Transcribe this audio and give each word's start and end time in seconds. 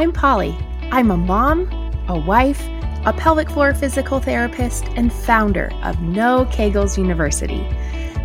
I'm 0.00 0.12
Pauli. 0.12 0.56
I'm 0.90 1.10
a 1.10 1.16
mom, 1.18 1.68
a 2.08 2.18
wife, 2.18 2.66
a 3.04 3.12
pelvic 3.12 3.50
floor 3.50 3.74
physical 3.74 4.18
therapist, 4.18 4.86
and 4.96 5.12
founder 5.12 5.70
of 5.82 6.00
No 6.00 6.46
Kegels 6.46 6.96
University. 6.96 7.66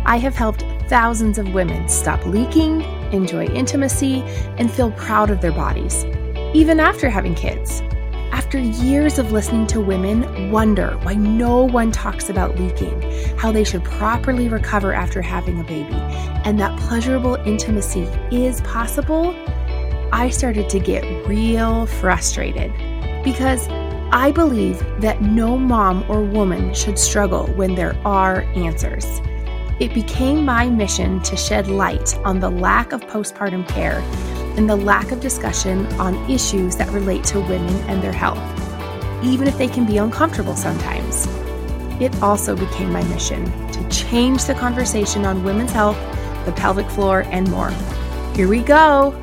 I 0.06 0.16
have 0.16 0.34
helped 0.34 0.64
thousands 0.88 1.36
of 1.36 1.52
women 1.52 1.86
stop 1.90 2.24
leaking, 2.24 2.80
enjoy 3.12 3.44
intimacy, 3.48 4.22
and 4.56 4.72
feel 4.72 4.90
proud 4.92 5.28
of 5.28 5.42
their 5.42 5.52
bodies, 5.52 6.06
even 6.54 6.80
after 6.80 7.10
having 7.10 7.34
kids. 7.34 7.82
After 8.32 8.58
years 8.58 9.18
of 9.18 9.32
listening 9.32 9.66
to 9.66 9.80
women 9.82 10.50
wonder 10.50 10.96
why 11.02 11.12
no 11.12 11.64
one 11.64 11.92
talks 11.92 12.30
about 12.30 12.58
leaking, 12.58 13.02
how 13.36 13.52
they 13.52 13.64
should 13.64 13.84
properly 13.84 14.48
recover 14.48 14.94
after 14.94 15.20
having 15.20 15.60
a 15.60 15.64
baby, 15.64 15.92
and 16.46 16.58
that 16.58 16.78
pleasurable 16.80 17.34
intimacy 17.44 18.04
is 18.30 18.62
possible, 18.62 19.34
I 20.16 20.30
started 20.30 20.70
to 20.70 20.80
get 20.80 21.04
real 21.28 21.84
frustrated 21.84 22.72
because 23.22 23.68
I 24.10 24.32
believe 24.32 24.78
that 25.02 25.20
no 25.20 25.58
mom 25.58 26.06
or 26.08 26.22
woman 26.22 26.72
should 26.72 26.98
struggle 26.98 27.48
when 27.48 27.74
there 27.74 27.94
are 28.02 28.40
answers. 28.54 29.04
It 29.78 29.92
became 29.92 30.42
my 30.42 30.70
mission 30.70 31.20
to 31.24 31.36
shed 31.36 31.68
light 31.68 32.16
on 32.24 32.40
the 32.40 32.48
lack 32.48 32.92
of 32.92 33.02
postpartum 33.02 33.68
care 33.68 33.98
and 34.56 34.70
the 34.70 34.74
lack 34.74 35.12
of 35.12 35.20
discussion 35.20 35.84
on 36.00 36.14
issues 36.30 36.76
that 36.76 36.88
relate 36.92 37.24
to 37.24 37.40
women 37.40 37.74
and 37.86 38.02
their 38.02 38.10
health, 38.10 38.40
even 39.22 39.46
if 39.46 39.58
they 39.58 39.68
can 39.68 39.84
be 39.84 39.98
uncomfortable 39.98 40.56
sometimes. 40.56 41.26
It 42.00 42.22
also 42.22 42.56
became 42.56 42.90
my 42.90 43.04
mission 43.04 43.44
to 43.72 43.86
change 43.90 44.46
the 44.46 44.54
conversation 44.54 45.26
on 45.26 45.44
women's 45.44 45.72
health, 45.72 45.98
the 46.46 46.52
pelvic 46.52 46.88
floor, 46.88 47.24
and 47.26 47.50
more. 47.50 47.70
Here 48.34 48.48
we 48.48 48.60
go. 48.60 49.14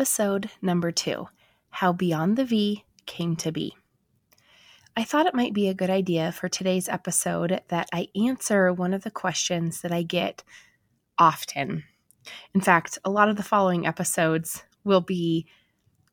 Episode 0.00 0.48
number 0.62 0.90
two 0.90 1.28
How 1.68 1.92
Beyond 1.92 2.38
the 2.38 2.46
V 2.46 2.86
Came 3.04 3.36
to 3.36 3.52
Be. 3.52 3.76
I 4.96 5.04
thought 5.04 5.26
it 5.26 5.34
might 5.34 5.52
be 5.52 5.68
a 5.68 5.74
good 5.74 5.90
idea 5.90 6.32
for 6.32 6.48
today's 6.48 6.88
episode 6.88 7.60
that 7.68 7.86
I 7.92 8.08
answer 8.16 8.72
one 8.72 8.94
of 8.94 9.04
the 9.04 9.10
questions 9.10 9.82
that 9.82 9.92
I 9.92 10.02
get 10.02 10.42
often. 11.18 11.84
In 12.54 12.62
fact, 12.62 12.96
a 13.04 13.10
lot 13.10 13.28
of 13.28 13.36
the 13.36 13.42
following 13.42 13.86
episodes 13.86 14.62
will 14.84 15.02
be 15.02 15.44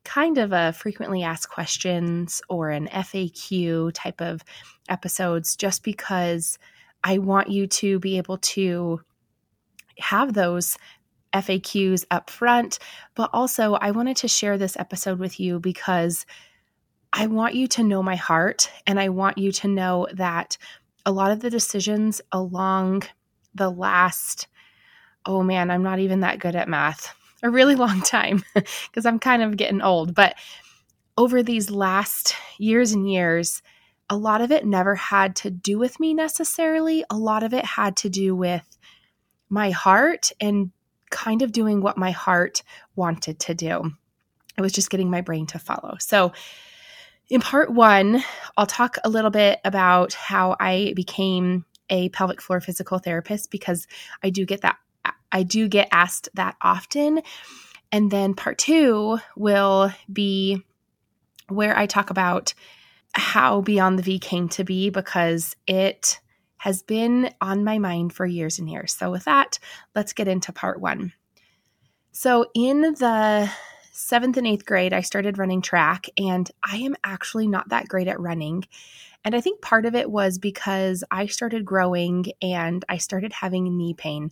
kind 0.04 0.36
of 0.36 0.52
a 0.52 0.74
frequently 0.74 1.22
asked 1.22 1.48
questions 1.48 2.42
or 2.50 2.68
an 2.68 2.88
FAQ 2.88 3.92
type 3.94 4.20
of 4.20 4.44
episodes 4.90 5.56
just 5.56 5.82
because 5.82 6.58
I 7.02 7.16
want 7.16 7.48
you 7.48 7.66
to 7.66 7.98
be 7.98 8.18
able 8.18 8.36
to 8.36 9.00
have 9.98 10.34
those 10.34 10.76
FAQs 11.32 12.04
up 12.10 12.30
front, 12.30 12.78
but 13.14 13.30
also 13.32 13.74
I 13.74 13.90
wanted 13.90 14.16
to 14.18 14.28
share 14.28 14.58
this 14.58 14.76
episode 14.76 15.18
with 15.18 15.38
you 15.38 15.60
because 15.60 16.26
I 17.12 17.26
want 17.26 17.54
you 17.54 17.66
to 17.68 17.82
know 17.82 18.02
my 18.02 18.16
heart 18.16 18.70
and 18.86 19.00
I 19.00 19.08
want 19.08 19.38
you 19.38 19.52
to 19.52 19.68
know 19.68 20.08
that 20.12 20.58
a 21.06 21.12
lot 21.12 21.30
of 21.30 21.40
the 21.40 21.50
decisions 21.50 22.20
along 22.32 23.04
the 23.54 23.70
last, 23.70 24.46
oh 25.24 25.42
man, 25.42 25.70
I'm 25.70 25.82
not 25.82 25.98
even 25.98 26.20
that 26.20 26.38
good 26.38 26.54
at 26.54 26.68
math, 26.68 27.14
a 27.42 27.50
really 27.50 27.74
long 27.74 28.02
time 28.02 28.42
because 28.54 29.06
I'm 29.06 29.18
kind 29.18 29.42
of 29.42 29.56
getting 29.56 29.80
old, 29.80 30.14
but 30.14 30.34
over 31.16 31.42
these 31.42 31.70
last 31.70 32.34
years 32.58 32.92
and 32.92 33.10
years, 33.10 33.62
a 34.10 34.16
lot 34.16 34.40
of 34.40 34.50
it 34.50 34.64
never 34.64 34.94
had 34.94 35.36
to 35.36 35.50
do 35.50 35.78
with 35.78 36.00
me 36.00 36.14
necessarily. 36.14 37.04
A 37.10 37.16
lot 37.16 37.42
of 37.42 37.52
it 37.52 37.64
had 37.64 37.96
to 37.98 38.08
do 38.08 38.34
with 38.34 38.78
my 39.50 39.70
heart 39.70 40.30
and 40.40 40.70
kind 41.10 41.42
of 41.42 41.52
doing 41.52 41.80
what 41.80 41.96
my 41.96 42.10
heart 42.10 42.62
wanted 42.96 43.38
to 43.40 43.54
do. 43.54 43.92
I 44.56 44.62
was 44.62 44.72
just 44.72 44.90
getting 44.90 45.10
my 45.10 45.20
brain 45.20 45.46
to 45.48 45.58
follow. 45.58 45.96
So, 46.00 46.32
in 47.30 47.40
part 47.40 47.70
one, 47.70 48.24
I'll 48.56 48.66
talk 48.66 48.96
a 49.04 49.10
little 49.10 49.30
bit 49.30 49.60
about 49.64 50.14
how 50.14 50.56
I 50.58 50.94
became 50.96 51.66
a 51.90 52.08
pelvic 52.08 52.40
floor 52.40 52.60
physical 52.60 52.98
therapist 52.98 53.50
because 53.50 53.86
I 54.22 54.30
do 54.30 54.46
get 54.46 54.62
that 54.62 54.78
I 55.30 55.42
do 55.42 55.68
get 55.68 55.88
asked 55.92 56.28
that 56.34 56.56
often. 56.62 57.20
And 57.92 58.10
then 58.10 58.34
part 58.34 58.58
two 58.58 59.18
will 59.36 59.92
be 60.10 60.62
where 61.48 61.76
I 61.76 61.86
talk 61.86 62.10
about 62.10 62.54
how 63.12 63.60
Beyond 63.60 63.98
the 63.98 64.02
V 64.02 64.18
came 64.18 64.48
to 64.50 64.64
be 64.64 64.90
because 64.90 65.56
it 65.66 66.20
has 66.58 66.82
been 66.82 67.30
on 67.40 67.64
my 67.64 67.78
mind 67.78 68.12
for 68.12 68.26
years 68.26 68.58
and 68.58 68.68
years. 68.68 68.92
So, 68.92 69.10
with 69.10 69.24
that, 69.24 69.58
let's 69.94 70.12
get 70.12 70.28
into 70.28 70.52
part 70.52 70.80
one. 70.80 71.12
So, 72.12 72.46
in 72.54 72.82
the 72.82 73.50
seventh 73.92 74.36
and 74.36 74.46
eighth 74.46 74.66
grade, 74.66 74.92
I 74.92 75.00
started 75.00 75.38
running 75.38 75.62
track, 75.62 76.06
and 76.16 76.50
I 76.62 76.76
am 76.76 76.96
actually 77.04 77.48
not 77.48 77.70
that 77.70 77.88
great 77.88 78.08
at 78.08 78.20
running. 78.20 78.64
And 79.24 79.34
I 79.34 79.40
think 79.40 79.60
part 79.60 79.86
of 79.86 79.94
it 79.94 80.10
was 80.10 80.38
because 80.38 81.02
I 81.10 81.26
started 81.26 81.64
growing 81.64 82.26
and 82.40 82.84
I 82.88 82.98
started 82.98 83.32
having 83.32 83.76
knee 83.76 83.94
pain 83.94 84.30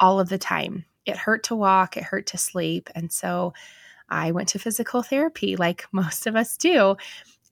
all 0.00 0.18
of 0.18 0.28
the 0.28 0.38
time. 0.38 0.84
It 1.04 1.16
hurt 1.16 1.44
to 1.44 1.56
walk, 1.56 1.96
it 1.96 2.04
hurt 2.04 2.26
to 2.28 2.38
sleep. 2.38 2.88
And 2.94 3.12
so 3.12 3.52
I 4.08 4.32
went 4.32 4.48
to 4.48 4.58
physical 4.58 5.02
therapy 5.02 5.56
like 5.56 5.86
most 5.92 6.26
of 6.26 6.36
us 6.36 6.56
do. 6.56 6.96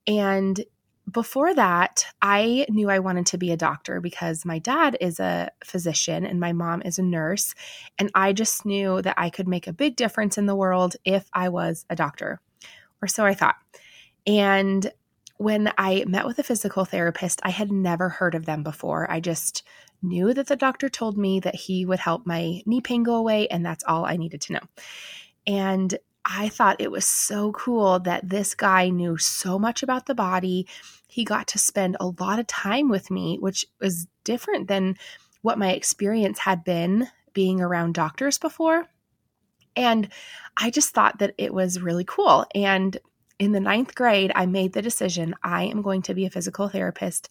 And 0.07 0.65
before 1.11 1.55
that, 1.55 2.05
I 2.23 2.67
knew 2.69 2.91
I 2.91 2.99
wanted 2.99 3.27
to 3.27 3.39
be 3.39 3.51
a 3.51 3.57
doctor 3.57 4.01
because 4.01 4.45
my 4.45 4.59
dad 4.59 4.97
is 5.01 5.21
a 5.21 5.51
physician 5.65 6.25
and 6.25 6.41
my 6.41 6.53
mom 6.53 6.83
is 6.83 6.99
a 6.99 7.03
nurse. 7.03 7.55
And 7.99 8.11
I 8.15 8.33
just 8.33 8.65
knew 8.65 9.03
that 9.03 9.15
I 9.19 9.31
could 9.31 9.49
make 9.49 9.67
a 9.67 9.73
big 9.73 9.97
difference 9.97 10.39
in 10.39 10.47
the 10.47 10.55
world 10.55 10.97
if 11.05 11.29
I 11.33 11.49
was 11.49 11.85
a 11.91 11.97
doctor, 11.97 12.41
or 13.03 13.09
so 13.09 13.25
I 13.25 13.35
thought. 13.35 13.57
And 14.27 14.91
when 15.39 15.73
I 15.79 16.05
met 16.07 16.27
with 16.27 16.39
a 16.39 16.43
physical 16.43 16.85
therapist, 16.85 17.41
I 17.43 17.51
had 17.51 17.73
never 17.73 18.11
heard 18.11 18.35
of 18.35 18.45
them 18.45 18.63
before. 18.63 19.11
I 19.11 19.21
just 19.21 19.63
knew 20.03 20.35
that 20.35 20.47
the 20.47 20.57
doctor 20.57 20.89
told 20.89 21.17
me 21.17 21.41
that 21.41 21.55
he 21.55 21.87
would 21.87 21.99
help 21.99 22.27
my 22.27 22.61
knee 22.67 22.81
pain 22.83 23.03
go 23.03 23.15
away, 23.15 23.49
and 23.49 23.65
that's 23.65 23.85
all 23.85 24.05
I 24.05 24.17
needed 24.17 24.43
to 24.43 24.53
know. 24.53 24.61
And 25.47 25.99
I 26.33 26.49
thought 26.49 26.81
it 26.81 26.93
was 26.93 27.07
so 27.07 27.51
cool 27.53 27.99
that 28.01 28.29
this 28.29 28.55
guy 28.55 28.89
knew 28.89 29.19
so 29.19 29.59
much 29.59 29.83
about 29.83 30.07
the 30.07 30.15
body. 30.15 30.69
He 31.09 31.25
got 31.25 31.49
to 31.49 31.59
spend 31.59 31.97
a 31.99 32.13
lot 32.21 32.39
of 32.39 32.47
time 32.47 32.89
with 32.89 33.11
me, 33.11 33.37
which 33.41 33.67
was 33.81 34.07
different 34.23 34.69
than 34.69 34.97
what 35.43 35.59
my 35.59 35.73
experience 35.73 36.39
had 36.39 36.63
been 36.63 37.09
being 37.33 37.61
around 37.61 37.95
doctors 37.95 38.39
before. 38.39 38.87
And 39.75 40.09
I 40.57 40.71
just 40.71 40.95
thought 40.95 41.19
that 41.19 41.35
it 41.37 41.53
was 41.53 41.81
really 41.81 42.05
cool. 42.05 42.47
And 42.55 42.97
in 43.41 43.51
the 43.51 43.61
ninth 43.61 43.97
grade, 43.97 44.31
I 44.35 44.47
made 44.47 44.73
the 44.73 44.83
decision 44.83 45.35
I 45.43 45.65
am 45.65 45.83
going 45.83 46.03
to 46.03 46.15
be 46.15 46.27
a 46.27 46.31
physical 46.31 46.69
therapist, 46.69 47.29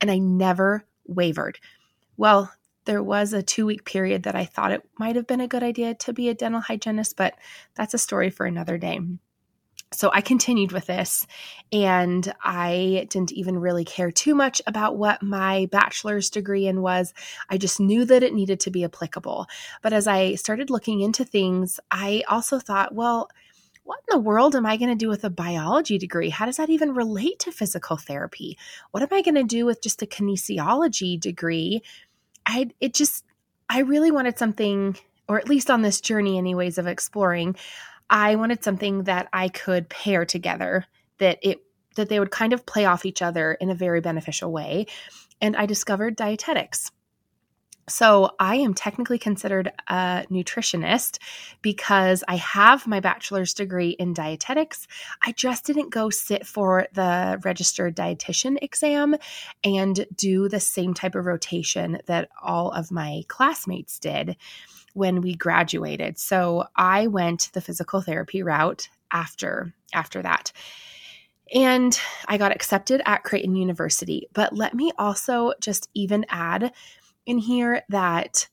and 0.00 0.10
I 0.10 0.18
never 0.18 0.84
wavered. 1.06 1.58
Well, 2.18 2.52
there 2.84 3.02
was 3.02 3.32
a 3.32 3.42
two 3.42 3.66
week 3.66 3.84
period 3.84 4.24
that 4.24 4.34
I 4.34 4.44
thought 4.44 4.72
it 4.72 4.88
might 4.98 5.16
have 5.16 5.26
been 5.26 5.40
a 5.40 5.48
good 5.48 5.62
idea 5.62 5.94
to 5.94 6.12
be 6.12 6.28
a 6.28 6.34
dental 6.34 6.60
hygienist, 6.60 7.16
but 7.16 7.34
that's 7.74 7.94
a 7.94 7.98
story 7.98 8.30
for 8.30 8.46
another 8.46 8.78
day. 8.78 9.00
So 9.92 10.10
I 10.12 10.22
continued 10.22 10.72
with 10.72 10.86
this 10.86 11.26
and 11.70 12.32
I 12.42 13.06
didn't 13.10 13.32
even 13.32 13.58
really 13.58 13.84
care 13.84 14.10
too 14.10 14.34
much 14.34 14.62
about 14.66 14.96
what 14.96 15.22
my 15.22 15.68
bachelor's 15.70 16.30
degree 16.30 16.66
in 16.66 16.80
was. 16.80 17.12
I 17.50 17.58
just 17.58 17.78
knew 17.78 18.04
that 18.06 18.22
it 18.22 18.34
needed 18.34 18.60
to 18.60 18.70
be 18.70 18.84
applicable. 18.84 19.46
But 19.82 19.92
as 19.92 20.06
I 20.06 20.36
started 20.36 20.70
looking 20.70 21.00
into 21.00 21.24
things, 21.24 21.78
I 21.90 22.22
also 22.28 22.58
thought, 22.58 22.94
well, 22.94 23.28
what 23.84 23.98
in 24.08 24.16
the 24.16 24.22
world 24.22 24.54
am 24.54 24.64
I 24.64 24.76
going 24.76 24.90
to 24.90 24.94
do 24.94 25.08
with 25.08 25.24
a 25.24 25.30
biology 25.30 25.98
degree? 25.98 26.30
How 26.30 26.46
does 26.46 26.56
that 26.56 26.70
even 26.70 26.94
relate 26.94 27.40
to 27.40 27.52
physical 27.52 27.96
therapy? 27.96 28.56
What 28.92 29.02
am 29.02 29.08
I 29.10 29.22
going 29.22 29.34
to 29.34 29.42
do 29.42 29.66
with 29.66 29.82
just 29.82 30.02
a 30.02 30.06
kinesiology 30.06 31.18
degree? 31.18 31.82
I 32.46 32.70
it 32.80 32.94
just 32.94 33.24
I 33.68 33.80
really 33.80 34.10
wanted 34.10 34.38
something 34.38 34.96
or 35.28 35.38
at 35.38 35.48
least 35.48 35.70
on 35.70 35.82
this 35.82 36.00
journey 36.00 36.38
anyways 36.38 36.78
of 36.78 36.86
exploring, 36.86 37.56
I 38.10 38.34
wanted 38.34 38.62
something 38.62 39.04
that 39.04 39.28
I 39.32 39.48
could 39.48 39.88
pair 39.88 40.24
together 40.24 40.84
that 41.18 41.38
it 41.42 41.62
that 41.96 42.08
they 42.08 42.18
would 42.18 42.30
kind 42.30 42.52
of 42.52 42.66
play 42.66 42.84
off 42.84 43.04
each 43.04 43.22
other 43.22 43.52
in 43.54 43.70
a 43.70 43.74
very 43.74 44.00
beneficial 44.00 44.50
way. 44.50 44.86
And 45.40 45.56
I 45.56 45.66
discovered 45.66 46.16
dietetics. 46.16 46.90
So, 47.88 48.30
I 48.38 48.56
am 48.56 48.74
technically 48.74 49.18
considered 49.18 49.72
a 49.88 50.24
nutritionist 50.30 51.18
because 51.62 52.22
I 52.28 52.36
have 52.36 52.86
my 52.86 53.00
bachelor's 53.00 53.54
degree 53.54 53.90
in 53.90 54.14
dietetics. 54.14 54.86
I 55.20 55.32
just 55.32 55.64
didn't 55.64 55.90
go 55.90 56.08
sit 56.08 56.46
for 56.46 56.86
the 56.92 57.40
registered 57.42 57.96
dietitian 57.96 58.56
exam 58.62 59.16
and 59.64 60.06
do 60.14 60.48
the 60.48 60.60
same 60.60 60.94
type 60.94 61.16
of 61.16 61.26
rotation 61.26 61.98
that 62.06 62.28
all 62.40 62.70
of 62.70 62.92
my 62.92 63.22
classmates 63.26 63.98
did 63.98 64.36
when 64.94 65.20
we 65.20 65.34
graduated. 65.34 66.18
So, 66.20 66.66
I 66.76 67.08
went 67.08 67.50
the 67.52 67.60
physical 67.60 68.00
therapy 68.00 68.44
route 68.44 68.88
after 69.10 69.74
after 69.92 70.22
that. 70.22 70.52
And 71.52 71.98
I 72.28 72.38
got 72.38 72.52
accepted 72.52 73.02
at 73.04 73.24
Creighton 73.24 73.56
University. 73.56 74.28
But 74.32 74.54
let 74.54 74.72
me 74.72 74.90
also 74.98 75.52
just 75.60 75.90
even 75.94 76.24
add 76.30 76.72
in 77.26 77.38
here 77.38 77.82
that 77.88 78.48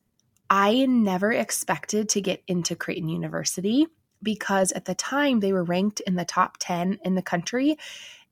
I 0.49 0.85
never 0.85 1.31
expected 1.31 2.09
to 2.09 2.21
get 2.21 2.43
into 2.47 2.75
Creighton 2.75 3.09
University 3.09 3.87
because 4.21 4.71
at 4.71 4.85
the 4.85 4.95
time 4.95 5.39
they 5.39 5.53
were 5.53 5.63
ranked 5.63 6.01
in 6.01 6.15
the 6.15 6.25
top 6.25 6.57
10 6.59 6.99
in 7.03 7.15
the 7.15 7.21
country. 7.21 7.77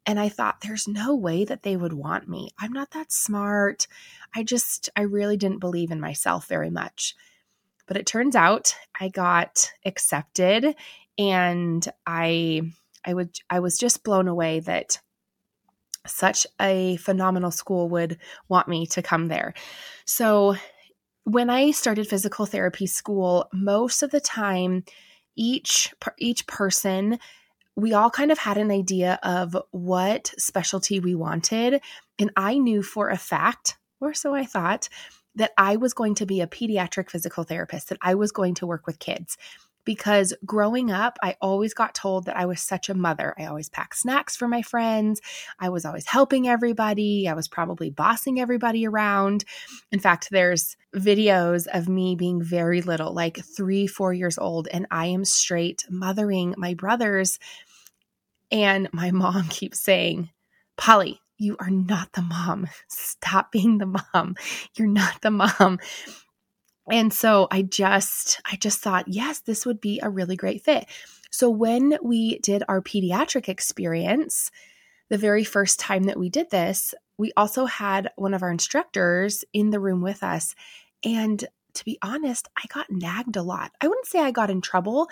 And 0.05 0.19
I 0.19 0.29
thought, 0.29 0.61
there's 0.61 0.87
no 0.87 1.15
way 1.15 1.43
that 1.45 1.63
they 1.63 1.75
would 1.75 1.93
want 1.93 2.29
me. 2.29 2.49
I'm 2.59 2.71
not 2.71 2.91
that 2.91 3.11
smart. 3.11 3.87
I 4.33 4.43
just, 4.43 4.89
I 4.95 5.01
really 5.01 5.37
didn't 5.37 5.59
believe 5.59 5.91
in 5.91 5.99
myself 5.99 6.47
very 6.47 6.69
much. 6.69 7.15
But 7.87 7.97
it 7.97 8.05
turns 8.05 8.35
out 8.35 8.75
I 8.99 9.09
got 9.09 9.71
accepted 9.85 10.75
and 11.17 11.87
I 12.05 12.61
I 13.05 13.13
would 13.13 13.39
I 13.49 13.59
was 13.59 13.77
just 13.77 14.03
blown 14.03 14.27
away 14.27 14.59
that 14.61 14.99
such 16.07 16.47
a 16.59 16.97
phenomenal 16.97 17.51
school 17.51 17.89
would 17.89 18.17
want 18.49 18.67
me 18.67 18.85
to 18.87 19.01
come 19.01 19.27
there. 19.27 19.53
So 20.05 20.55
when 21.23 21.49
I 21.49 21.71
started 21.71 22.07
physical 22.07 22.45
therapy 22.45 22.87
school, 22.87 23.49
most 23.53 24.03
of 24.03 24.11
the 24.11 24.21
time 24.21 24.83
each 25.35 25.93
each 26.17 26.47
person 26.47 27.19
we 27.75 27.93
all 27.93 28.09
kind 28.09 28.31
of 28.31 28.39
had 28.39 28.57
an 28.57 28.71
idea 28.71 29.19
of 29.21 29.55
what 29.69 30.33
specialty 30.39 30.99
we 30.99 31.13
wanted 31.13 31.79
and 32.17 32.31
I 32.35 32.57
knew 32.57 32.81
for 32.81 33.09
a 33.09 33.17
fact 33.17 33.77
or 34.01 34.15
so 34.15 34.33
I 34.33 34.45
thought 34.45 34.89
that 35.35 35.51
I 35.57 35.75
was 35.75 35.93
going 35.93 36.15
to 36.15 36.25
be 36.25 36.41
a 36.41 36.47
pediatric 36.47 37.11
physical 37.11 37.43
therapist, 37.43 37.89
that 37.89 37.99
I 38.01 38.15
was 38.15 38.31
going 38.31 38.55
to 38.55 38.67
work 38.67 38.87
with 38.87 38.99
kids. 38.99 39.37
Because 39.87 40.33
growing 40.45 40.91
up, 40.91 41.17
I 41.23 41.37
always 41.39 41.73
got 41.73 41.95
told 41.95 42.25
that 42.25 42.35
I 42.35 42.45
was 42.45 42.59
such 42.59 42.89
a 42.89 42.93
mother. 42.93 43.33
I 43.39 43.45
always 43.45 43.69
packed 43.69 43.95
snacks 43.95 44.35
for 44.35 44.45
my 44.45 44.61
friends. 44.61 45.21
I 45.61 45.69
was 45.69 45.85
always 45.85 46.05
helping 46.05 46.45
everybody. 46.45 47.25
I 47.25 47.33
was 47.33 47.47
probably 47.47 47.89
bossing 47.89 48.37
everybody 48.37 48.85
around. 48.85 49.45
In 49.89 50.01
fact, 50.01 50.27
there's 50.29 50.75
videos 50.93 51.67
of 51.73 51.87
me 51.87 52.17
being 52.17 52.43
very 52.43 52.81
little, 52.81 53.13
like 53.13 53.37
three, 53.37 53.87
four 53.87 54.13
years 54.13 54.37
old, 54.37 54.67
and 54.73 54.87
I 54.91 55.05
am 55.05 55.23
straight 55.23 55.85
mothering 55.89 56.53
my 56.57 56.73
brothers. 56.73 57.39
And 58.51 58.89
my 58.91 59.11
mom 59.23 59.47
keeps 59.47 59.79
saying, 59.79 60.31
Pauli, 60.75 61.21
you 61.37 61.55
are 61.61 61.69
not 61.69 62.11
the 62.11 62.23
mom. 62.23 62.67
Stop 62.89 63.53
being 63.53 63.77
the 63.77 64.01
mom. 64.13 64.35
You're 64.75 64.89
not 64.89 65.21
the 65.21 65.31
mom. 65.31 65.79
And 66.91 67.13
so 67.13 67.47
I 67.51 67.63
just 67.63 68.41
I 68.45 68.55
just 68.55 68.79
thought, 68.79 69.07
yes, 69.07 69.39
this 69.39 69.65
would 69.65 69.81
be 69.81 69.99
a 70.01 70.09
really 70.09 70.35
great 70.35 70.63
fit. 70.63 70.85
So 71.31 71.49
when 71.49 71.97
we 72.01 72.39
did 72.39 72.63
our 72.67 72.81
pediatric 72.81 73.49
experience, 73.49 74.49
the 75.09 75.17
very 75.17 75.43
first 75.43 75.79
time 75.79 76.03
that 76.03 76.19
we 76.19 76.29
did 76.29 76.49
this, 76.49 76.93
we 77.17 77.31
also 77.35 77.65
had 77.65 78.11
one 78.15 78.33
of 78.33 78.43
our 78.43 78.51
instructors 78.51 79.43
in 79.53 79.69
the 79.69 79.79
room 79.79 80.01
with 80.01 80.23
us. 80.23 80.55
And 81.03 81.43
to 81.73 81.85
be 81.85 81.97
honest, 82.01 82.47
I 82.57 82.63
got 82.73 82.89
nagged 82.89 83.35
a 83.35 83.43
lot. 83.43 83.71
I 83.81 83.87
wouldn't 83.87 84.07
say 84.07 84.19
I 84.19 84.31
got 84.31 84.49
in 84.49 84.61
trouble, 84.61 85.09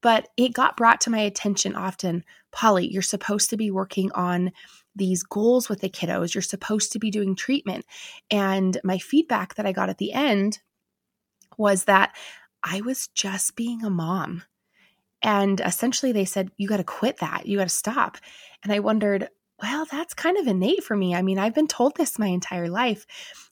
but 0.00 0.28
it 0.36 0.52
got 0.52 0.76
brought 0.76 1.00
to 1.02 1.10
my 1.10 1.18
attention 1.18 1.74
often. 1.74 2.24
Pauli, 2.50 2.90
you're 2.90 3.02
supposed 3.02 3.50
to 3.50 3.56
be 3.56 3.70
working 3.70 4.10
on 4.12 4.52
these 4.96 5.22
goals 5.22 5.68
with 5.68 5.80
the 5.80 5.90
kiddos. 5.90 6.34
You're 6.34 6.42
supposed 6.42 6.92
to 6.92 6.98
be 6.98 7.10
doing 7.10 7.36
treatment. 7.36 7.84
And 8.30 8.78
my 8.84 8.98
feedback 8.98 9.54
that 9.54 9.66
I 9.66 9.72
got 9.72 9.90
at 9.90 9.98
the 9.98 10.12
end 10.12 10.60
was 11.58 11.84
that 11.84 12.16
I 12.64 12.80
was 12.80 13.08
just 13.08 13.54
being 13.56 13.84
a 13.84 13.90
mom. 13.90 14.44
And 15.20 15.60
essentially, 15.60 16.12
they 16.12 16.24
said, 16.24 16.50
You 16.56 16.68
got 16.68 16.78
to 16.78 16.84
quit 16.84 17.18
that. 17.18 17.46
You 17.46 17.58
got 17.58 17.64
to 17.64 17.70
stop. 17.70 18.16
And 18.62 18.72
I 18.72 18.78
wondered, 18.78 19.28
well, 19.60 19.86
that's 19.90 20.14
kind 20.14 20.36
of 20.36 20.46
innate 20.46 20.84
for 20.84 20.96
me. 20.96 21.14
I 21.14 21.22
mean, 21.22 21.38
I've 21.38 21.54
been 21.54 21.66
told 21.66 21.96
this 21.96 22.18
my 22.18 22.28
entire 22.28 22.68
life. 22.68 23.06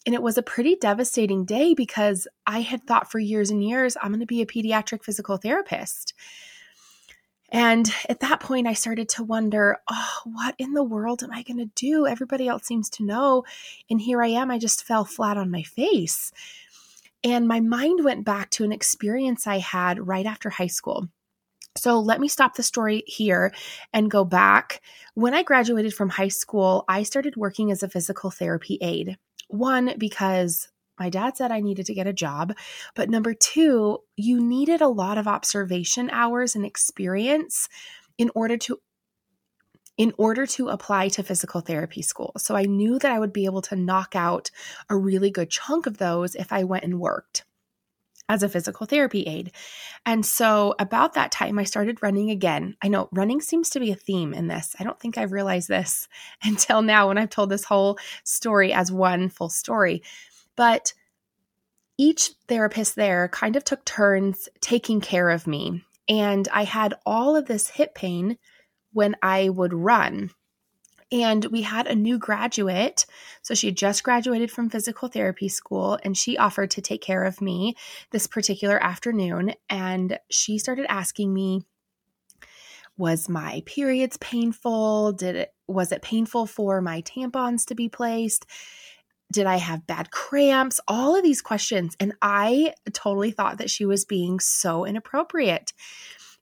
And 0.06 0.14
it 0.14 0.22
was 0.22 0.38
a 0.38 0.42
pretty 0.42 0.76
devastating 0.76 1.44
day 1.44 1.74
because 1.74 2.28
I 2.46 2.60
had 2.60 2.86
thought 2.86 3.10
for 3.10 3.18
years 3.18 3.50
and 3.50 3.62
years, 3.62 3.96
I'm 4.00 4.10
going 4.10 4.20
to 4.20 4.26
be 4.26 4.40
a 4.40 4.46
pediatric 4.46 5.02
physical 5.02 5.36
therapist. 5.36 6.14
And 7.50 7.92
at 8.08 8.20
that 8.20 8.40
point, 8.40 8.66
I 8.66 8.72
started 8.72 9.08
to 9.10 9.24
wonder, 9.24 9.78
oh, 9.90 10.20
what 10.24 10.54
in 10.58 10.74
the 10.74 10.84
world 10.84 11.22
am 11.22 11.32
I 11.32 11.42
going 11.42 11.58
to 11.58 11.70
do? 11.74 12.06
Everybody 12.06 12.46
else 12.46 12.66
seems 12.66 12.88
to 12.90 13.04
know. 13.04 13.44
And 13.90 14.00
here 14.00 14.22
I 14.22 14.28
am, 14.28 14.50
I 14.50 14.58
just 14.58 14.84
fell 14.84 15.04
flat 15.04 15.36
on 15.36 15.50
my 15.50 15.62
face. 15.62 16.32
And 17.24 17.48
my 17.48 17.60
mind 17.60 18.04
went 18.04 18.24
back 18.24 18.50
to 18.50 18.64
an 18.64 18.72
experience 18.72 19.46
I 19.46 19.58
had 19.58 20.06
right 20.06 20.26
after 20.26 20.50
high 20.50 20.66
school. 20.66 21.08
So 21.76 22.00
let 22.00 22.20
me 22.20 22.28
stop 22.28 22.54
the 22.54 22.62
story 22.62 23.02
here 23.06 23.52
and 23.92 24.10
go 24.10 24.24
back. 24.24 24.82
When 25.14 25.34
I 25.34 25.42
graduated 25.42 25.94
from 25.94 26.08
high 26.08 26.28
school, 26.28 26.84
I 26.88 27.02
started 27.02 27.36
working 27.36 27.70
as 27.70 27.82
a 27.82 27.88
physical 27.88 28.30
therapy 28.30 28.78
aide. 28.80 29.18
One, 29.48 29.94
because 29.98 30.68
my 30.98 31.10
dad 31.10 31.36
said 31.36 31.52
I 31.52 31.60
needed 31.60 31.86
to 31.86 31.94
get 31.94 32.06
a 32.06 32.12
job. 32.12 32.54
But 32.94 33.10
number 33.10 33.34
two, 33.34 33.98
you 34.16 34.42
needed 34.42 34.80
a 34.80 34.88
lot 34.88 35.18
of 35.18 35.28
observation 35.28 36.08
hours 36.10 36.56
and 36.56 36.64
experience 36.64 37.68
in 38.18 38.30
order 38.34 38.56
to 38.56 38.78
in 39.98 40.12
order 40.18 40.46
to 40.46 40.68
apply 40.68 41.08
to 41.08 41.22
physical 41.22 41.60
therapy 41.60 42.02
school. 42.02 42.32
So 42.36 42.54
I 42.54 42.64
knew 42.64 42.98
that 42.98 43.12
I 43.12 43.18
would 43.18 43.32
be 43.32 43.46
able 43.46 43.62
to 43.62 43.76
knock 43.76 44.14
out 44.14 44.50
a 44.90 44.96
really 44.96 45.30
good 45.30 45.50
chunk 45.50 45.86
of 45.86 45.98
those 45.98 46.34
if 46.34 46.52
I 46.52 46.64
went 46.64 46.84
and 46.84 47.00
worked 47.00 47.44
as 48.28 48.42
a 48.42 48.48
physical 48.48 48.86
therapy 48.86 49.22
aide. 49.22 49.52
And 50.04 50.26
so 50.26 50.74
about 50.78 51.14
that 51.14 51.30
time, 51.30 51.58
I 51.58 51.64
started 51.64 52.02
running 52.02 52.30
again. 52.30 52.76
I 52.82 52.88
know 52.88 53.08
running 53.12 53.40
seems 53.40 53.70
to 53.70 53.80
be 53.80 53.92
a 53.92 53.96
theme 53.96 54.34
in 54.34 54.48
this. 54.48 54.74
I 54.78 54.84
don't 54.84 54.98
think 54.98 55.16
I've 55.16 55.32
realized 55.32 55.68
this 55.68 56.08
until 56.42 56.82
now 56.82 57.08
when 57.08 57.18
I've 57.18 57.30
told 57.30 57.50
this 57.50 57.64
whole 57.64 57.98
story 58.24 58.72
as 58.72 58.90
one 58.90 59.28
full 59.28 59.48
story. 59.48 60.02
But 60.56 60.92
each 61.98 62.32
therapist 62.48 62.94
there 62.96 63.28
kind 63.28 63.56
of 63.56 63.64
took 63.64 63.84
turns 63.84 64.48
taking 64.60 65.00
care 65.00 65.30
of 65.30 65.46
me. 65.46 65.82
And 66.08 66.46
I 66.52 66.64
had 66.64 66.94
all 67.06 67.36
of 67.36 67.46
this 67.46 67.68
hip 67.68 67.94
pain 67.94 68.38
when 68.96 69.14
I 69.22 69.50
would 69.50 69.74
run. 69.74 70.30
And 71.12 71.44
we 71.44 71.60
had 71.60 71.86
a 71.86 71.94
new 71.94 72.18
graduate. 72.18 73.04
So 73.42 73.54
she 73.54 73.66
had 73.66 73.76
just 73.76 74.02
graduated 74.02 74.50
from 74.50 74.70
physical 74.70 75.08
therapy 75.08 75.50
school 75.50 75.98
and 76.02 76.16
she 76.16 76.38
offered 76.38 76.70
to 76.72 76.80
take 76.80 77.02
care 77.02 77.24
of 77.24 77.42
me 77.42 77.76
this 78.10 78.26
particular 78.26 78.82
afternoon. 78.82 79.52
And 79.68 80.18
she 80.30 80.58
started 80.58 80.86
asking 80.88 81.34
me, 81.34 81.66
was 82.96 83.28
my 83.28 83.62
periods 83.66 84.16
painful? 84.16 85.12
Did 85.12 85.36
it 85.36 85.54
was 85.68 85.92
it 85.92 86.00
painful 86.00 86.46
for 86.46 86.80
my 86.80 87.02
tampons 87.02 87.66
to 87.66 87.74
be 87.74 87.90
placed? 87.90 88.46
Did 89.30 89.46
I 89.46 89.56
have 89.56 89.86
bad 89.86 90.10
cramps? 90.10 90.80
All 90.88 91.14
of 91.14 91.22
these 91.22 91.42
questions. 91.42 91.96
And 92.00 92.14
I 92.22 92.72
totally 92.94 93.30
thought 93.32 93.58
that 93.58 93.70
she 93.70 93.84
was 93.84 94.06
being 94.06 94.40
so 94.40 94.86
inappropriate. 94.86 95.74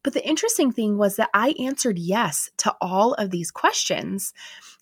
But 0.04 0.12
the 0.12 0.24
interesting 0.24 0.70
thing 0.70 0.98
was 0.98 1.16
that 1.16 1.30
I 1.34 1.54
answered 1.58 1.98
yes 1.98 2.50
to 2.58 2.76
all 2.80 3.14
of 3.14 3.30
these 3.30 3.50
questions. 3.50 4.32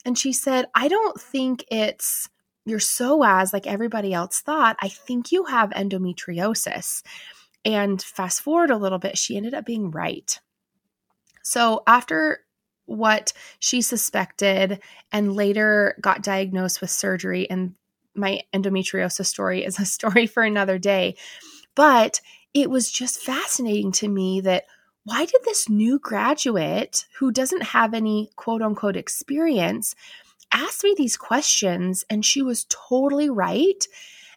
And 0.04 0.18
she 0.18 0.32
said, 0.32 0.66
I 0.74 0.88
don't 0.88 1.18
think 1.18 1.64
it's 1.70 2.28
your 2.66 2.80
psoas 2.80 3.52
like 3.52 3.66
everybody 3.66 4.12
else 4.12 4.40
thought. 4.40 4.76
I 4.82 4.88
think 4.88 5.32
you 5.32 5.44
have 5.44 5.70
endometriosis. 5.70 7.02
And 7.64 8.02
fast 8.02 8.42
forward 8.42 8.70
a 8.70 8.76
little 8.76 8.98
bit, 8.98 9.16
she 9.16 9.36
ended 9.36 9.54
up 9.54 9.64
being 9.64 9.92
right. 9.92 10.38
So 11.42 11.84
after 11.86 12.40
what 12.86 13.32
she 13.60 13.80
suspected 13.80 14.80
and 15.12 15.36
later 15.36 15.96
got 16.00 16.22
diagnosed 16.22 16.80
with 16.80 16.90
surgery 16.90 17.48
and 17.48 17.74
my 18.14 18.40
endometriosis 18.52 19.26
story 19.26 19.64
is 19.64 19.78
a 19.78 19.84
story 19.86 20.26
for 20.26 20.42
another 20.42 20.78
day. 20.78 21.16
But 21.76 22.20
it 22.52 22.68
was 22.68 22.90
just 22.90 23.22
fascinating 23.22 23.92
to 23.92 24.08
me 24.08 24.40
that 24.42 24.64
why 25.04 25.24
did 25.24 25.42
this 25.44 25.68
new 25.68 25.98
graduate 25.98 27.06
who 27.18 27.32
doesn't 27.32 27.62
have 27.62 27.94
any 27.94 28.30
quote 28.36 28.62
unquote 28.62 28.96
experience 28.96 29.94
ask 30.52 30.84
me 30.84 30.94
these 30.96 31.16
questions? 31.16 32.04
And 32.08 32.24
she 32.24 32.42
was 32.42 32.66
totally 32.68 33.30
right. 33.30 33.86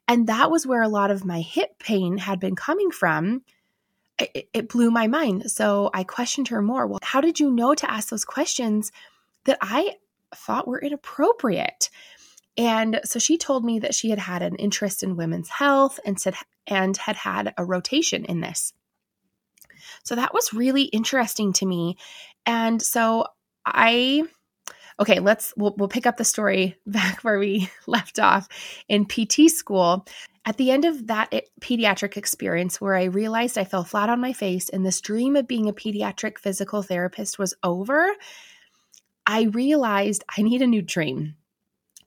And 0.07 0.27
that 0.27 0.49
was 0.49 0.65
where 0.65 0.81
a 0.81 0.87
lot 0.87 1.11
of 1.11 1.25
my 1.25 1.41
hip 1.41 1.79
pain 1.79 2.17
had 2.17 2.39
been 2.39 2.55
coming 2.55 2.91
from. 2.91 3.43
It, 4.17 4.49
it 4.53 4.69
blew 4.69 4.91
my 4.91 5.07
mind. 5.07 5.51
So 5.51 5.89
I 5.93 6.03
questioned 6.03 6.47
her 6.47 6.61
more. 6.61 6.87
Well, 6.87 6.99
how 7.03 7.21
did 7.21 7.39
you 7.39 7.51
know 7.51 7.75
to 7.75 7.91
ask 7.91 8.09
those 8.09 8.25
questions 8.25 8.91
that 9.43 9.57
I 9.61 9.97
thought 10.33 10.67
were 10.67 10.79
inappropriate? 10.79 11.89
And 12.57 13.01
so 13.03 13.19
she 13.19 13.37
told 13.37 13.65
me 13.65 13.79
that 13.79 13.93
she 13.93 14.09
had 14.09 14.19
had 14.19 14.41
an 14.41 14.55
interest 14.55 15.03
in 15.03 15.17
women's 15.17 15.49
health 15.49 15.99
and 16.05 16.19
said 16.19 16.35
and 16.65 16.95
had 16.95 17.17
had 17.17 17.53
a 17.57 17.65
rotation 17.65 18.25
in 18.25 18.39
this. 18.39 18.73
So 20.05 20.15
that 20.15 20.33
was 20.33 20.53
really 20.53 20.83
interesting 20.83 21.51
to 21.53 21.65
me. 21.65 21.97
And 22.45 22.81
so 22.81 23.25
I 23.65 24.23
okay, 24.99 25.19
let's 25.19 25.53
we'll, 25.57 25.75
we'll 25.77 25.89
pick 25.89 26.05
up 26.05 26.17
the 26.17 26.23
story 26.23 26.77
back 26.85 27.21
where 27.21 27.39
we 27.39 27.69
left 27.87 28.19
off 28.19 28.47
in 28.87 29.05
PT 29.05 29.49
school. 29.49 30.05
At 30.47 30.57
the 30.57 30.69
end 30.69 30.85
of 30.85 31.07
that 31.07 31.33
pediatric 31.59 32.17
experience, 32.17 32.79
where 32.79 32.93
I 32.95 33.05
realized 33.05 33.57
I 33.57 33.63
fell 33.63 33.83
flat 33.83 34.09
on 34.09 34.21
my 34.21 34.31
face 34.31 34.69
and 34.69 34.85
this 34.85 35.01
dream 35.01 35.35
of 35.35 35.47
being 35.47 35.67
a 35.67 35.73
pediatric 35.73 36.37
physical 36.37 36.83
therapist 36.83 37.39
was 37.39 37.55
over, 37.63 38.13
I 39.25 39.43
realized 39.45 40.23
I 40.37 40.43
need 40.43 40.61
a 40.61 40.67
new 40.67 40.83
dream. 40.83 41.35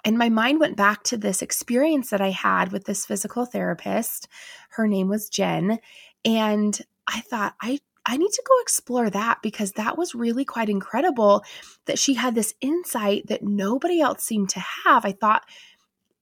And 0.04 0.16
my 0.16 0.28
mind 0.28 0.60
went 0.60 0.76
back 0.76 1.02
to 1.04 1.16
this 1.16 1.42
experience 1.42 2.10
that 2.10 2.20
I 2.20 2.30
had 2.30 2.70
with 2.70 2.84
this 2.84 3.04
physical 3.04 3.44
therapist. 3.44 4.28
Her 4.70 4.86
name 4.86 5.08
was 5.08 5.28
Jen. 5.28 5.80
And 6.24 6.80
I 7.08 7.20
thought, 7.22 7.56
I 7.60 7.80
I 8.08 8.16
need 8.16 8.32
to 8.32 8.42
go 8.46 8.54
explore 8.62 9.10
that 9.10 9.40
because 9.42 9.72
that 9.72 9.98
was 9.98 10.14
really 10.14 10.46
quite 10.46 10.70
incredible 10.70 11.44
that 11.84 11.98
she 11.98 12.14
had 12.14 12.34
this 12.34 12.54
insight 12.62 13.26
that 13.26 13.42
nobody 13.42 14.00
else 14.00 14.24
seemed 14.24 14.48
to 14.50 14.64
have. 14.84 15.04
I 15.04 15.12
thought 15.12 15.44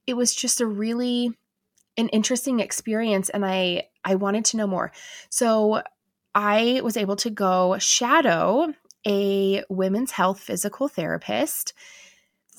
it 0.04 0.14
was 0.14 0.34
just 0.34 0.60
a 0.60 0.66
really 0.66 1.30
an 1.96 2.08
interesting 2.08 2.60
experience 2.60 3.30
and 3.30 3.46
I 3.46 3.84
I 4.04 4.16
wanted 4.16 4.44
to 4.46 4.56
know 4.56 4.66
more. 4.66 4.92
So 5.30 5.82
I 6.34 6.80
was 6.82 6.96
able 6.96 7.16
to 7.16 7.30
go 7.30 7.78
shadow 7.78 8.74
a 9.06 9.62
women's 9.70 10.10
health 10.10 10.40
physical 10.40 10.88
therapist 10.88 11.72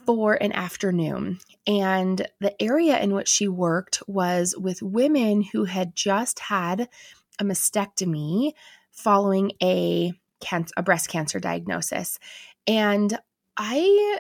for 0.06 0.36
an 0.36 0.54
afternoon. 0.54 1.40
And 1.68 2.26
the 2.40 2.60
area 2.62 2.98
in 2.98 3.14
which 3.14 3.28
she 3.28 3.50
worked 3.50 4.02
was 4.08 4.56
with 4.58 4.82
women 4.82 5.42
who 5.42 5.66
had 5.66 5.96
just 5.96 6.40
had 6.40 6.88
a 7.40 7.44
mastectomy 7.44 8.54
following 8.98 9.52
a 9.64 10.12
cancer, 10.42 10.74
a 10.76 10.84
breast 10.84 11.10
cancer 11.10 11.40
diagnosis. 11.40 12.20
And 12.66 13.18
I 13.56 14.20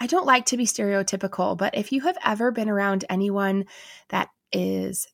I 0.00 0.06
don't 0.06 0.26
like 0.26 0.46
to 0.46 0.56
be 0.56 0.64
stereotypical, 0.64 1.56
but 1.56 1.76
if 1.76 1.92
you 1.92 2.00
have 2.02 2.18
ever 2.24 2.50
been 2.50 2.68
around 2.68 3.04
anyone 3.08 3.66
that 4.08 4.28
is 4.52 5.06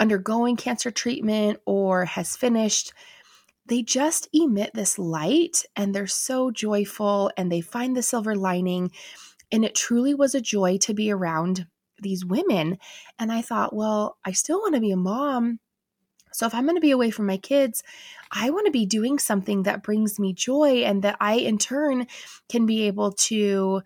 undergoing 0.00 0.56
cancer 0.56 0.90
treatment 0.90 1.60
or 1.64 2.04
has 2.04 2.36
finished, 2.36 2.92
they 3.66 3.82
just 3.82 4.28
emit 4.32 4.72
this 4.74 4.98
light 4.98 5.64
and 5.76 5.94
they're 5.94 6.06
so 6.06 6.50
joyful 6.50 7.30
and 7.36 7.52
they 7.52 7.60
find 7.60 7.96
the 7.96 8.02
silver 8.02 8.34
lining. 8.34 8.90
And 9.52 9.64
it 9.64 9.74
truly 9.74 10.14
was 10.14 10.34
a 10.34 10.40
joy 10.40 10.78
to 10.78 10.94
be 10.94 11.12
around 11.12 11.66
these 12.00 12.24
women. 12.24 12.78
And 13.18 13.30
I 13.30 13.42
thought, 13.42 13.74
well, 13.74 14.18
I 14.24 14.32
still 14.32 14.58
want 14.58 14.74
to 14.74 14.80
be 14.80 14.90
a 14.90 14.96
mom 14.96 15.60
so 16.34 16.46
if 16.46 16.54
I'm 16.54 16.64
going 16.64 16.76
to 16.76 16.80
be 16.80 16.90
away 16.90 17.10
from 17.10 17.26
my 17.26 17.36
kids, 17.36 17.82
I 18.32 18.50
want 18.50 18.66
to 18.66 18.72
be 18.72 18.86
doing 18.86 19.20
something 19.20 19.62
that 19.62 19.84
brings 19.84 20.18
me 20.18 20.32
joy 20.32 20.82
and 20.82 21.02
that 21.02 21.16
I, 21.20 21.34
in 21.34 21.58
turn, 21.58 22.08
can 22.48 22.66
be 22.66 22.82
able 22.82 23.12
to 23.12 23.82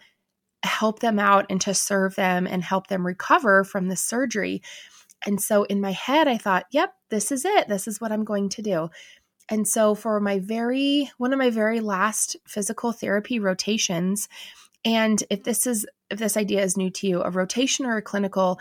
help 0.62 1.00
them 1.00 1.18
out 1.18 1.44
and 1.50 1.60
to 1.60 1.74
serve 1.74 2.14
them 2.14 2.46
and 2.46 2.64
help 2.64 2.86
them 2.86 3.06
recover 3.06 3.64
from 3.64 3.88
the 3.88 3.96
surgery. 3.96 4.62
And 5.26 5.40
so 5.40 5.64
in 5.64 5.82
my 5.82 5.92
head, 5.92 6.26
I 6.26 6.38
thought, 6.38 6.64
yep, 6.70 6.94
this 7.10 7.30
is 7.30 7.44
it. 7.44 7.68
This 7.68 7.86
is 7.86 8.00
what 8.00 8.12
I'm 8.12 8.24
going 8.24 8.48
to 8.50 8.62
do. 8.62 8.88
And 9.50 9.68
so 9.68 9.94
for 9.94 10.18
my 10.18 10.38
very, 10.38 11.10
one 11.18 11.34
of 11.34 11.38
my 11.38 11.50
very 11.50 11.80
last 11.80 12.36
physical 12.46 12.92
therapy 12.92 13.38
rotations, 13.38 14.28
and 14.86 15.22
if 15.28 15.44
this 15.44 15.66
is, 15.66 15.86
if 16.10 16.18
this 16.18 16.36
idea 16.36 16.62
is 16.62 16.78
new 16.78 16.90
to 16.90 17.06
you, 17.06 17.22
a 17.22 17.30
rotation 17.30 17.84
or 17.84 17.98
a 17.98 18.02
clinical, 18.02 18.58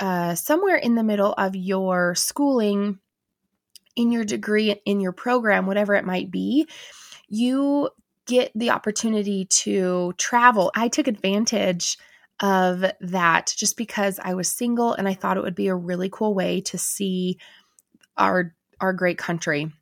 uh, 0.00 0.34
somewhere 0.34 0.76
in 0.76 0.94
the 0.94 1.02
middle 1.02 1.32
of 1.38 1.56
your 1.56 2.14
schooling 2.14 2.98
in 3.96 4.12
your 4.12 4.24
degree, 4.24 4.70
in 4.84 5.00
your 5.00 5.12
program, 5.12 5.66
whatever 5.66 5.94
it 5.94 6.04
might 6.04 6.30
be, 6.30 6.68
you 7.28 7.90
get 8.26 8.52
the 8.54 8.70
opportunity 8.70 9.46
to 9.46 10.12
travel. 10.18 10.70
I 10.74 10.88
took 10.88 11.08
advantage 11.08 11.98
of 12.40 12.84
that 13.00 13.54
just 13.56 13.76
because 13.76 14.20
I 14.22 14.34
was 14.34 14.48
single 14.48 14.92
and 14.92 15.08
I 15.08 15.14
thought 15.14 15.38
it 15.38 15.42
would 15.42 15.54
be 15.54 15.68
a 15.68 15.74
really 15.74 16.10
cool 16.10 16.34
way 16.34 16.60
to 16.62 16.78
see 16.78 17.38
our 18.16 18.54
our 18.78 18.92
great 18.92 19.16
country. 19.16 19.72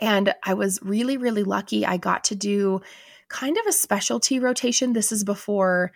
And 0.00 0.34
I 0.44 0.54
was 0.54 0.80
really 0.82 1.16
really 1.16 1.44
lucky 1.44 1.86
I 1.86 1.96
got 1.96 2.24
to 2.24 2.34
do 2.34 2.80
kind 3.28 3.56
of 3.58 3.66
a 3.66 3.72
specialty 3.72 4.40
rotation. 4.40 4.92
This 4.92 5.12
is 5.12 5.22
before 5.22 5.92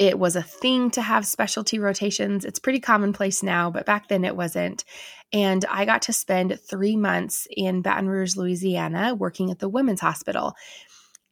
it 0.00 0.18
was 0.18 0.34
a 0.34 0.42
thing 0.42 0.90
to 0.92 1.02
have 1.02 1.26
specialty 1.26 1.78
rotations. 1.78 2.46
It's 2.46 2.58
pretty 2.58 2.80
commonplace 2.80 3.42
now, 3.42 3.70
but 3.70 3.84
back 3.84 4.08
then 4.08 4.24
it 4.24 4.34
wasn't. 4.34 4.82
And 5.30 5.62
I 5.68 5.84
got 5.84 6.00
to 6.02 6.14
spend 6.14 6.58
three 6.58 6.96
months 6.96 7.46
in 7.50 7.82
Baton 7.82 8.08
Rouge, 8.08 8.34
Louisiana, 8.34 9.14
working 9.14 9.50
at 9.50 9.58
the 9.58 9.68
women's 9.68 10.00
hospital. 10.00 10.54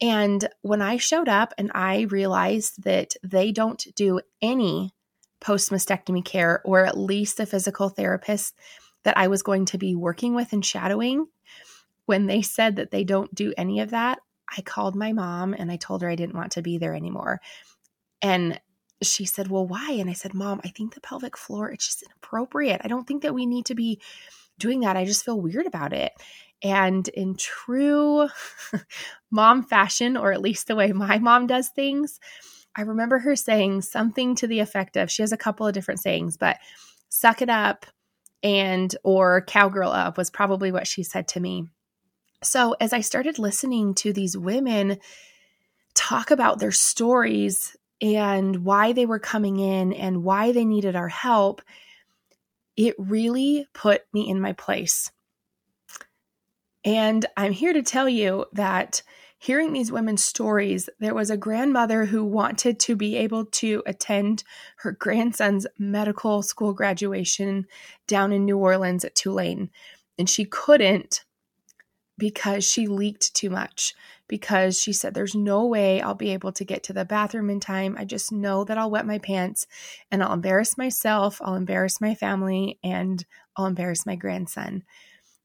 And 0.03 0.47
when 0.61 0.83
I 0.83 0.99
showed 0.99 1.31
up 1.31 1.55
and 1.57 1.73
I 1.75 2.03
realized 2.03 2.85
that 2.85 3.15
they 3.23 3.53
don't 3.53 3.83
do 3.97 4.21
any 4.43 4.93
post 5.41 5.71
mastectomy 5.71 6.23
care, 6.23 6.61
or 6.63 6.85
at 6.85 6.99
least 6.99 7.39
the 7.39 7.47
physical 7.47 7.89
therapist 7.89 8.55
that 9.05 9.17
I 9.17 9.29
was 9.29 9.43
going 9.43 9.65
to 9.67 9.79
be 9.79 9.97
working 9.97 10.35
with 10.35 10.53
and 10.53 10.65
shadowing, 10.65 11.27
when 12.05 12.27
they 12.27 12.43
said 12.43 12.77
that 12.77 12.91
they 12.91 13.03
don't 13.03 13.35
do 13.35 13.55
any 13.57 13.81
of 13.81 13.91
that, 13.91 14.19
I 14.55 14.61
called 14.61 14.95
my 14.95 15.15
mom 15.15 15.55
and 15.55 15.73
I 15.73 15.77
told 15.77 16.03
her 16.03 16.09
I 16.11 16.17
didn't 16.17 16.37
want 16.37 16.53
to 16.53 16.63
be 16.63 16.77
there 16.77 16.95
anymore. 16.95 17.41
And 18.23 18.61
she 19.03 19.25
said, 19.25 19.49
Well, 19.49 19.67
why? 19.67 19.93
And 19.93 20.11
I 20.11 20.13
said, 20.13 20.35
Mom, 20.35 20.61
I 20.65 20.69
think 20.69 20.95
the 20.95 21.01
pelvic 21.01 21.37
floor, 21.37 21.71
it's 21.71 21.87
just 21.87 22.03
inappropriate. 22.03 22.81
I 22.85 22.89
don't 22.89 23.07
think 23.07 23.23
that 23.23 23.35
we 23.35 23.47
need 23.47 23.67
to 23.67 23.75
be 23.75 24.01
doing 24.59 24.81
that. 24.81 24.97
I 24.97 25.05
just 25.05 25.25
feel 25.25 25.41
weird 25.41 25.67
about 25.67 25.93
it. 25.93 26.13
And 26.63 27.07
in 27.09 27.37
true 27.37 28.29
mom 29.31 29.63
fashion, 29.63 30.17
or 30.17 30.33
at 30.33 30.43
least 30.43 30.67
the 30.67 30.75
way 30.75 30.93
my 30.93 31.19
mom 31.19 31.47
does 31.47 31.69
things, 31.69 32.19
I 32.75 32.83
remember 32.83 33.19
her 33.21 33.37
saying 33.37 33.83
something 33.83 34.35
to 34.37 34.47
the 34.47 34.61
effect 34.61 34.97
of 34.97 35.11
she 35.11 35.23
has 35.23 35.33
a 35.33 35.37
couple 35.37 35.67
of 35.67 35.75
different 35.75 36.01
sayings, 36.01 36.37
but 36.37 36.59
suck 37.09 37.43
it 37.43 37.49
up 37.49 37.87
and 38.43 38.95
or 39.05 39.41
cowgirl 39.43 39.91
up 39.91 40.17
was 40.17 40.31
probably 40.31 40.71
what 40.71 40.87
she 40.87 41.03
said 41.03 41.29
to 41.29 41.41
me. 41.41 41.69
So 42.43 42.77
as 42.81 42.93
I 42.93 43.01
started 43.01 43.39
listening 43.39 43.95
to 43.97 44.13
these 44.13 44.37
women 44.37 44.99
talk 45.95 46.31
about 46.31 46.61
their 46.61 46.71
stories 46.71 47.77
and 48.01 48.65
why 48.65 48.93
they 48.93 49.07
were 49.07 49.19
coming 49.19 49.59
in 49.59 49.93
and 49.93 50.23
why 50.23 50.53
they 50.53 50.65
needed 50.65 50.97
our 50.97 51.09
help, 51.09 51.63
it 52.77 52.95
really 52.99 53.67
put 53.75 54.03
me 54.13 54.29
in 54.29 54.41
my 54.41 54.53
place. 54.53 55.11
And 56.85 57.27
I'm 57.37 57.53
here 57.53 57.73
to 57.73 57.83
tell 57.83 58.09
you 58.09 58.47
that 58.53 59.03
hearing 59.39 59.73
these 59.73 59.93
women's 59.93 60.23
stories, 60.23 60.89
there 61.01 61.15
was 61.15 61.31
a 61.31 61.37
grandmother 61.37 62.05
who 62.05 62.25
wanted 62.25 62.79
to 62.81 62.97
be 62.97 63.17
able 63.17 63.47
to 63.47 63.83
attend 63.87 64.45
her 64.79 64.93
grandson's 64.93 65.67
medical 65.79 66.43
school 66.43 66.73
graduation 66.73 67.67
down 68.07 68.33
in 68.33 68.45
New 68.45 68.59
Orleans 68.59 69.05
at 69.05 69.15
Tulane. 69.15 69.71
And 70.19 70.29
she 70.29 70.45
couldn't 70.45 71.25
because 72.17 72.65
she 72.65 72.87
leaked 72.87 73.35
too 73.35 73.51
much 73.51 73.95
because 74.29 74.81
she 74.81 74.93
said, 74.93 75.15
There's 75.15 75.35
no 75.35 75.67
way 75.67 76.01
I'll 76.01 76.15
be 76.15 76.31
able 76.31 76.53
to 76.53 76.65
get 76.65 76.83
to 76.85 76.93
the 76.93 77.05
bathroom 77.05 77.51
in 77.51 77.61
time. 77.61 77.97
I 77.99 78.05
just 78.05 78.31
know 78.31 78.65
that 78.65 78.79
I'll 78.79 78.91
wet 78.91 79.07
my 79.07 79.19
pants 79.19 79.67
and 80.11 80.23
I'll 80.23 80.35
embarrass 80.35 80.79
myself, 80.79 81.41
I'll 81.43 81.55
embarrass 81.55 82.01
my 82.01 82.15
family, 82.15 82.79
and 82.85 83.25
I'll 83.57 83.67
embarrass 83.67 84.07
my 84.07 84.17
grandson. 84.17 84.85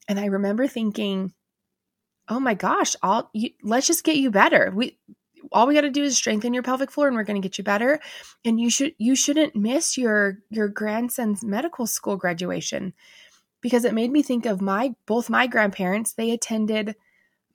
And 0.07 0.19
I 0.19 0.25
remember 0.25 0.67
thinking, 0.67 1.33
Oh 2.29 2.39
my 2.39 2.53
gosh, 2.53 2.95
I'll, 3.01 3.29
you, 3.33 3.49
let's 3.63 3.87
just 3.87 4.03
get 4.03 4.15
you 4.15 4.31
better. 4.31 4.71
We, 4.73 4.97
all 5.51 5.67
we 5.67 5.73
got 5.73 5.81
to 5.81 5.89
do 5.89 6.03
is 6.03 6.15
strengthen 6.15 6.53
your 6.53 6.63
pelvic 6.63 6.89
floor 6.91 7.07
and 7.07 7.15
we're 7.15 7.23
going 7.23 7.41
to 7.41 7.45
get 7.45 7.57
you 7.57 7.63
better 7.63 7.99
and 8.45 8.59
you 8.59 8.69
should 8.69 8.93
you 8.97 9.15
shouldn't 9.15 9.55
miss 9.55 9.97
your 9.97 10.39
your 10.49 10.67
grandson's 10.69 11.43
medical 11.43 11.85
school 11.85 12.15
graduation 12.15 12.93
because 13.61 13.83
it 13.83 13.93
made 13.93 14.11
me 14.11 14.21
think 14.21 14.45
of 14.45 14.61
my 14.61 14.95
both 15.05 15.29
my 15.29 15.47
grandparents 15.47 16.13
they 16.13 16.31
attended 16.31 16.95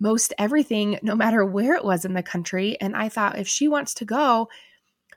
most 0.01 0.33
everything, 0.39 0.99
no 1.03 1.15
matter 1.15 1.45
where 1.45 1.75
it 1.75 1.85
was 1.85 2.05
in 2.05 2.15
the 2.15 2.23
country. 2.23 2.77
And 2.81 2.97
I 2.97 3.09
thought 3.09 3.39
if 3.39 3.49
she 3.49 3.69
wants 3.69 3.95
to 3.95 4.05
go, 4.05 4.49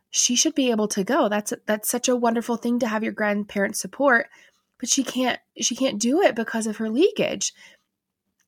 she 0.09 0.35
should 0.35 0.55
be 0.55 0.71
able 0.71 0.87
to 0.89 1.03
go. 1.03 1.29
That's 1.29 1.53
that's 1.65 1.89
such 1.89 2.09
a 2.09 2.15
wonderful 2.15 2.57
thing 2.57 2.79
to 2.79 2.87
have 2.87 3.03
your 3.03 3.13
grandparents 3.13 3.79
support, 3.79 4.27
but 4.79 4.89
she 4.89 5.03
can't 5.03 5.39
she 5.59 5.75
can't 5.75 5.99
do 5.99 6.21
it 6.21 6.35
because 6.35 6.67
of 6.67 6.77
her 6.77 6.89
leakage. 6.89 7.53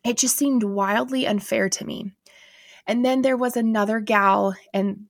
It 0.04 0.18
just 0.18 0.36
seemed 0.36 0.64
wildly 0.64 1.26
unfair 1.26 1.70
to 1.70 1.86
me. 1.86 2.12
And 2.86 3.06
then 3.06 3.22
there 3.22 3.38
was 3.38 3.56
another 3.56 4.02
gal 4.02 4.56
and 4.74 5.06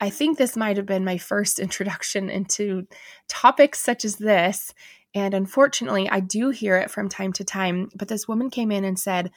I 0.00 0.10
think 0.10 0.36
this 0.36 0.56
might 0.56 0.76
have 0.76 0.86
been 0.86 1.04
my 1.04 1.18
first 1.18 1.58
introduction 1.58 2.30
into 2.30 2.86
topics 3.28 3.80
such 3.80 4.04
as 4.04 4.16
this. 4.16 4.72
And 5.14 5.32
unfortunately, 5.32 6.08
I 6.10 6.20
do 6.20 6.50
hear 6.50 6.76
it 6.76 6.90
from 6.90 7.08
time 7.08 7.32
to 7.34 7.44
time. 7.44 7.88
But 7.94 8.08
this 8.08 8.28
woman 8.28 8.50
came 8.50 8.70
in 8.70 8.84
and 8.84 8.98
said, 8.98 9.30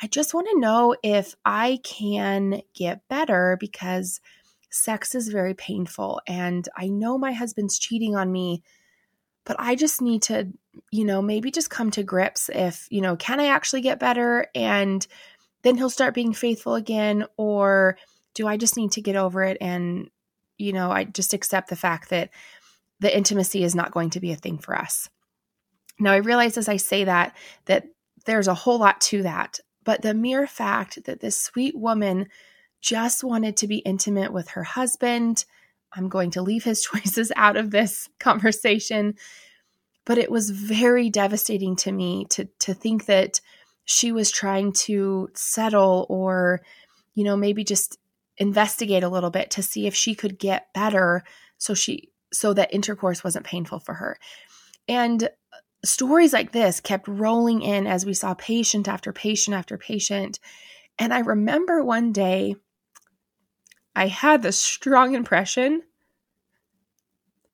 I 0.00 0.06
just 0.06 0.34
want 0.34 0.48
to 0.50 0.60
know 0.60 0.94
if 1.02 1.34
I 1.44 1.80
can 1.82 2.62
get 2.74 3.06
better 3.08 3.56
because 3.58 4.20
sex 4.70 5.14
is 5.14 5.28
very 5.28 5.54
painful 5.54 6.20
and 6.26 6.68
I 6.76 6.88
know 6.88 7.18
my 7.18 7.32
husband's 7.32 7.78
cheating 7.78 8.14
on 8.14 8.30
me, 8.30 8.62
but 9.44 9.56
I 9.58 9.74
just 9.74 10.00
need 10.00 10.22
to, 10.24 10.48
you 10.92 11.04
know, 11.04 11.20
maybe 11.22 11.50
just 11.50 11.70
come 11.70 11.90
to 11.92 12.02
grips 12.02 12.48
if, 12.48 12.86
you 12.90 13.00
know, 13.00 13.16
can 13.16 13.40
I 13.40 13.46
actually 13.46 13.80
get 13.80 13.98
better 13.98 14.46
and 14.54 15.04
then 15.62 15.76
he'll 15.76 15.90
start 15.90 16.14
being 16.14 16.32
faithful 16.32 16.74
again 16.74 17.24
or 17.36 17.98
do 18.34 18.46
I 18.46 18.56
just 18.56 18.76
need 18.76 18.92
to 18.92 19.02
get 19.02 19.16
over 19.16 19.42
it 19.42 19.56
and 19.60 20.10
you 20.58 20.72
know, 20.72 20.90
I 20.90 21.04
just 21.04 21.32
accept 21.32 21.70
the 21.70 21.76
fact 21.76 22.10
that 22.10 22.30
the 23.00 23.16
intimacy 23.16 23.62
is 23.62 23.74
not 23.74 23.92
going 23.92 24.10
to 24.10 24.20
be 24.20 24.32
a 24.32 24.36
thing 24.36 24.58
for 24.58 24.76
us. 24.76 25.08
Now 26.00 26.12
I 26.12 26.16
realize 26.16 26.58
as 26.58 26.68
I 26.68 26.76
say 26.76 27.04
that 27.04 27.36
that 27.66 27.86
there's 28.26 28.48
a 28.48 28.54
whole 28.54 28.78
lot 28.78 29.00
to 29.02 29.22
that. 29.22 29.60
But 29.88 30.02
the 30.02 30.12
mere 30.12 30.46
fact 30.46 31.04
that 31.04 31.20
this 31.20 31.40
sweet 31.40 31.74
woman 31.74 32.28
just 32.82 33.24
wanted 33.24 33.56
to 33.56 33.66
be 33.66 33.78
intimate 33.78 34.34
with 34.34 34.48
her 34.50 34.62
husband, 34.62 35.46
I'm 35.94 36.10
going 36.10 36.30
to 36.32 36.42
leave 36.42 36.62
his 36.62 36.82
choices 36.92 37.32
out 37.36 37.56
of 37.56 37.70
this 37.70 38.10
conversation. 38.20 39.14
But 40.04 40.18
it 40.18 40.30
was 40.30 40.50
very 40.50 41.08
devastating 41.08 41.74
to 41.76 41.90
me 41.90 42.26
to 42.32 42.44
to 42.58 42.74
think 42.74 43.06
that 43.06 43.40
she 43.86 44.12
was 44.12 44.30
trying 44.30 44.74
to 44.88 45.30
settle 45.34 46.04
or 46.10 46.60
you 47.14 47.24
know 47.24 47.38
maybe 47.38 47.64
just 47.64 47.98
investigate 48.36 49.04
a 49.04 49.08
little 49.08 49.30
bit 49.30 49.52
to 49.52 49.62
see 49.62 49.86
if 49.86 49.94
she 49.94 50.14
could 50.14 50.38
get 50.38 50.70
better 50.74 51.24
so 51.56 51.72
she 51.72 52.10
so 52.30 52.52
that 52.52 52.74
intercourse 52.74 53.24
wasn't 53.24 53.46
painful 53.46 53.78
for 53.78 53.94
her. 53.94 54.18
And 54.86 55.30
stories 55.84 56.32
like 56.32 56.52
this 56.52 56.80
kept 56.80 57.08
rolling 57.08 57.62
in 57.62 57.86
as 57.86 58.04
we 58.04 58.14
saw 58.14 58.34
patient 58.34 58.88
after 58.88 59.12
patient 59.12 59.56
after 59.56 59.78
patient. 59.78 60.40
And 60.98 61.14
I 61.14 61.20
remember 61.20 61.84
one 61.84 62.12
day 62.12 62.56
I 63.94 64.08
had 64.08 64.42
the 64.42 64.52
strong 64.52 65.14
impression 65.14 65.82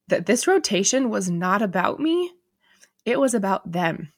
that 0.08 0.26
this 0.26 0.46
rotation 0.46 1.10
was 1.10 1.30
not 1.30 1.62
about 1.62 2.00
me, 2.00 2.32
it 3.04 3.18
was 3.18 3.34
about 3.34 3.72
them. 3.72 4.12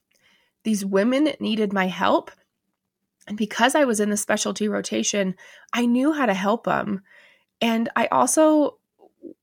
These 0.65 0.85
women 0.85 1.31
needed 1.39 1.73
my 1.73 1.87
help. 1.87 2.31
And 3.29 3.37
because 3.37 3.75
I 3.75 3.85
was 3.85 4.01
in 4.01 4.11
the 4.11 4.17
specialty 4.17 4.69
rotation, 4.69 5.35
I 5.73 5.87
knew 5.87 6.13
how 6.13 6.27
to 6.27 6.35
help 6.35 6.65
them. 6.65 7.03
And 7.61 7.89
I 7.97 8.07
also 8.07 8.79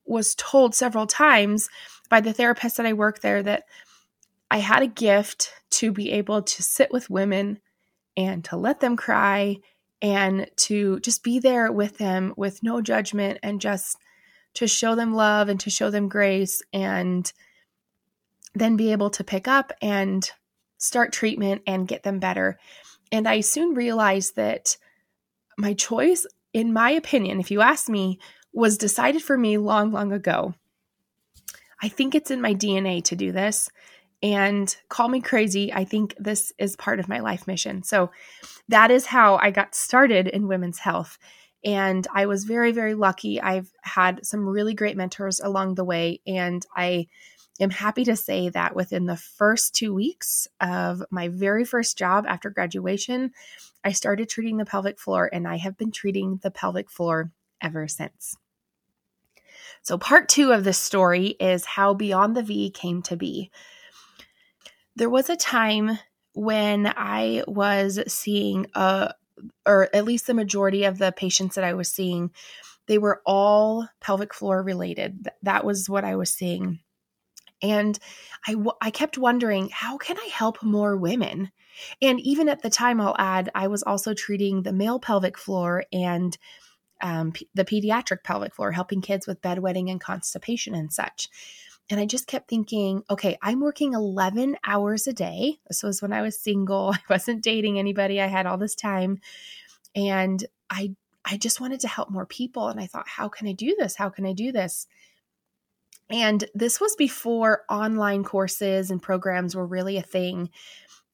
was 0.04 0.34
told 0.34 0.74
several 0.74 1.06
times 1.06 1.68
by 2.10 2.20
the 2.20 2.32
therapist 2.32 2.76
that 2.76 2.86
I 2.86 2.92
worked 2.92 3.22
there 3.22 3.42
that 3.42 3.64
I 4.54 4.58
had 4.58 4.84
a 4.84 4.86
gift 4.86 5.52
to 5.70 5.90
be 5.90 6.12
able 6.12 6.40
to 6.40 6.62
sit 6.62 6.92
with 6.92 7.10
women 7.10 7.58
and 8.16 8.44
to 8.44 8.56
let 8.56 8.78
them 8.78 8.96
cry 8.96 9.56
and 10.00 10.48
to 10.58 11.00
just 11.00 11.24
be 11.24 11.40
there 11.40 11.72
with 11.72 11.98
them 11.98 12.32
with 12.36 12.62
no 12.62 12.80
judgment 12.80 13.40
and 13.42 13.60
just 13.60 13.96
to 14.54 14.68
show 14.68 14.94
them 14.94 15.12
love 15.12 15.48
and 15.48 15.58
to 15.58 15.70
show 15.70 15.90
them 15.90 16.08
grace 16.08 16.62
and 16.72 17.32
then 18.54 18.76
be 18.76 18.92
able 18.92 19.10
to 19.10 19.24
pick 19.24 19.48
up 19.48 19.72
and 19.82 20.30
start 20.78 21.12
treatment 21.12 21.62
and 21.66 21.88
get 21.88 22.04
them 22.04 22.20
better. 22.20 22.56
And 23.10 23.26
I 23.26 23.40
soon 23.40 23.74
realized 23.74 24.36
that 24.36 24.76
my 25.58 25.74
choice, 25.74 26.28
in 26.52 26.72
my 26.72 26.90
opinion, 26.90 27.40
if 27.40 27.50
you 27.50 27.60
ask 27.60 27.88
me, 27.88 28.20
was 28.52 28.78
decided 28.78 29.20
for 29.20 29.36
me 29.36 29.58
long, 29.58 29.90
long 29.90 30.12
ago. 30.12 30.54
I 31.82 31.88
think 31.88 32.14
it's 32.14 32.30
in 32.30 32.40
my 32.40 32.54
DNA 32.54 33.02
to 33.06 33.16
do 33.16 33.32
this. 33.32 33.68
And 34.24 34.74
call 34.88 35.08
me 35.10 35.20
crazy, 35.20 35.70
I 35.70 35.84
think 35.84 36.14
this 36.18 36.50
is 36.58 36.76
part 36.76 36.98
of 36.98 37.10
my 37.10 37.20
life 37.20 37.46
mission. 37.46 37.82
So 37.82 38.10
that 38.68 38.90
is 38.90 39.04
how 39.04 39.36
I 39.36 39.50
got 39.50 39.74
started 39.74 40.28
in 40.28 40.48
women's 40.48 40.78
health. 40.78 41.18
And 41.62 42.06
I 42.10 42.24
was 42.24 42.44
very, 42.44 42.72
very 42.72 42.94
lucky. 42.94 43.38
I've 43.38 43.70
had 43.82 44.24
some 44.24 44.48
really 44.48 44.72
great 44.72 44.96
mentors 44.96 45.40
along 45.40 45.74
the 45.74 45.84
way. 45.84 46.22
And 46.26 46.64
I 46.74 47.08
am 47.60 47.68
happy 47.68 48.02
to 48.04 48.16
say 48.16 48.48
that 48.48 48.74
within 48.74 49.04
the 49.04 49.18
first 49.18 49.74
two 49.74 49.92
weeks 49.92 50.48
of 50.58 51.02
my 51.10 51.28
very 51.28 51.66
first 51.66 51.98
job 51.98 52.24
after 52.26 52.48
graduation, 52.48 53.30
I 53.84 53.92
started 53.92 54.30
treating 54.30 54.56
the 54.56 54.64
pelvic 54.64 54.98
floor, 54.98 55.28
and 55.30 55.46
I 55.46 55.56
have 55.56 55.76
been 55.76 55.92
treating 55.92 56.40
the 56.42 56.50
pelvic 56.50 56.90
floor 56.90 57.30
ever 57.60 57.86
since. 57.88 58.36
So, 59.82 59.98
part 59.98 60.30
two 60.30 60.52
of 60.52 60.64
this 60.64 60.78
story 60.78 61.36
is 61.38 61.66
how 61.66 61.92
Beyond 61.92 62.34
the 62.34 62.42
V 62.42 62.70
came 62.70 63.02
to 63.02 63.16
be. 63.16 63.50
There 64.96 65.10
was 65.10 65.28
a 65.30 65.36
time 65.36 65.98
when 66.34 66.86
I 66.86 67.42
was 67.46 68.00
seeing 68.12 68.66
a, 68.74 69.14
or 69.66 69.88
at 69.94 70.04
least 70.04 70.26
the 70.26 70.34
majority 70.34 70.84
of 70.84 70.98
the 70.98 71.12
patients 71.12 71.54
that 71.54 71.64
I 71.64 71.74
was 71.74 71.88
seeing, 71.88 72.30
they 72.86 72.98
were 72.98 73.22
all 73.24 73.88
pelvic 74.00 74.34
floor 74.34 74.62
related. 74.62 75.28
That 75.42 75.64
was 75.64 75.88
what 75.88 76.04
I 76.04 76.16
was 76.16 76.30
seeing. 76.30 76.80
And 77.62 77.98
I, 78.46 78.56
I 78.80 78.90
kept 78.90 79.16
wondering, 79.16 79.70
how 79.70 79.96
can 79.96 80.18
I 80.18 80.28
help 80.32 80.62
more 80.62 80.96
women? 80.96 81.50
And 82.02 82.20
even 82.20 82.48
at 82.48 82.62
the 82.62 82.70
time, 82.70 83.00
I'll 83.00 83.16
add, 83.18 83.50
I 83.54 83.68
was 83.68 83.82
also 83.82 84.12
treating 84.12 84.62
the 84.62 84.72
male 84.72 85.00
pelvic 85.00 85.38
floor 85.38 85.84
and 85.92 86.36
um, 87.00 87.32
p- 87.32 87.48
the 87.54 87.64
pediatric 87.64 88.22
pelvic 88.22 88.54
floor, 88.54 88.70
helping 88.72 89.00
kids 89.00 89.26
with 89.26 89.42
bedwetting 89.42 89.90
and 89.90 90.00
constipation 90.00 90.74
and 90.74 90.92
such. 90.92 91.28
And 91.90 92.00
I 92.00 92.06
just 92.06 92.26
kept 92.26 92.48
thinking, 92.48 93.02
okay, 93.10 93.36
I'm 93.42 93.60
working 93.60 93.92
11 93.92 94.56
hours 94.64 95.06
a 95.06 95.12
day. 95.12 95.58
This 95.68 95.82
was 95.82 96.00
when 96.00 96.12
I 96.12 96.22
was 96.22 96.38
single. 96.38 96.92
I 96.94 97.00
wasn't 97.08 97.42
dating 97.42 97.78
anybody. 97.78 98.20
I 98.20 98.26
had 98.26 98.46
all 98.46 98.58
this 98.58 98.74
time. 98.74 99.20
And 99.94 100.44
I 100.70 100.94
I 101.26 101.38
just 101.38 101.58
wanted 101.58 101.80
to 101.80 101.88
help 101.88 102.10
more 102.10 102.26
people 102.26 102.68
and 102.68 102.78
I 102.78 102.86
thought, 102.86 103.08
how 103.08 103.28
can 103.28 103.48
I 103.48 103.52
do 103.52 103.74
this? 103.78 103.96
How 103.96 104.10
can 104.10 104.26
I 104.26 104.34
do 104.34 104.52
this? 104.52 104.86
And 106.10 106.44
this 106.54 106.80
was 106.80 106.94
before 106.96 107.62
online 107.70 108.24
courses 108.24 108.90
and 108.90 109.00
programs 109.00 109.56
were 109.56 109.66
really 109.66 109.96
a 109.96 110.02
thing. 110.02 110.50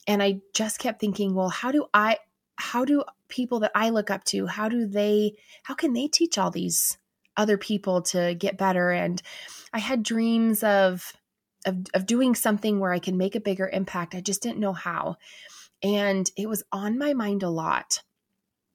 And 0.09 0.21
I 0.21 0.41
just 0.53 0.81
kept 0.81 1.01
thinking, 1.01 1.35
well, 1.35 1.49
how 1.49 1.71
do 1.71 1.87
I 1.95 2.19
how 2.57 2.85
do 2.85 3.03
people 3.29 3.61
that 3.61 3.73
I 3.75 3.89
look 3.91 4.11
up 4.11 4.25
to, 4.25 4.47
how 4.47 4.69
do 4.69 4.87
they, 4.87 5.37
how 5.63 5.75
can 5.75 5.95
they 5.95 6.09
teach 6.09 6.37
all 6.37 6.51
these 6.51 6.99
other 7.37 7.59
people 7.59 8.03
to 8.03 8.35
get 8.35 8.59
better? 8.59 8.91
And 8.91 9.21
I 9.73 9.79
had 9.79 10.03
dreams 10.03 10.63
of, 10.63 11.13
of, 11.67 11.87
of 11.95 12.07
doing 12.07 12.35
something 12.35 12.79
where 12.79 12.93
I 12.93 12.99
can 12.99 13.17
make 13.17 13.35
a 13.35 13.41
bigger 13.41 13.69
impact. 13.69 14.15
I 14.15 14.21
just 14.21 14.43
didn't 14.43 14.61
know 14.61 14.73
how. 14.73 15.17
And 15.83 16.31
it 16.37 16.49
was 16.49 16.63
on 16.73 16.99
my 16.99 17.15
mind 17.15 17.43
a 17.43 17.51
lot. 17.51 18.03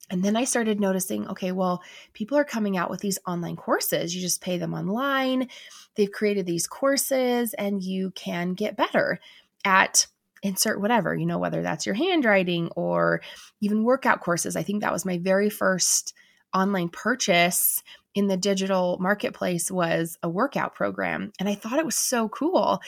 And 0.09 0.23
then 0.23 0.35
I 0.35 0.43
started 0.43 0.79
noticing 0.79 1.27
okay, 1.29 1.51
well, 1.51 1.81
people 2.13 2.37
are 2.37 2.43
coming 2.43 2.77
out 2.77 2.89
with 2.89 2.99
these 2.99 3.17
online 3.25 3.55
courses. 3.55 4.15
You 4.15 4.21
just 4.21 4.41
pay 4.41 4.57
them 4.57 4.73
online. 4.73 5.49
They've 5.95 6.11
created 6.11 6.45
these 6.45 6.67
courses, 6.67 7.53
and 7.55 7.81
you 7.81 8.11
can 8.11 8.53
get 8.53 8.77
better 8.77 9.19
at 9.63 10.05
insert 10.43 10.79
whatever, 10.79 11.15
you 11.15 11.25
know, 11.25 11.39
whether 11.39 11.63
that's 11.63 11.87
your 11.87 11.95
handwriting 11.95 12.69
or 12.75 13.21
even 13.61 13.83
workout 13.83 14.21
courses. 14.21 14.55
I 14.55 14.61
think 14.61 14.81
that 14.81 14.93
was 14.93 15.05
my 15.05 15.17
very 15.17 15.49
first 15.49 16.13
online 16.53 16.89
purchase 16.89 17.81
in 18.15 18.28
the 18.28 18.38
digital 18.38 18.97
marketplace 18.99 19.69
was 19.69 20.17
a 20.23 20.30
workout 20.30 20.73
program. 20.73 21.34
And 21.39 21.47
I 21.47 21.56
thought 21.56 21.80
it 21.80 21.86
was 21.86 21.97
so 21.97 22.30
cool. 22.30 22.80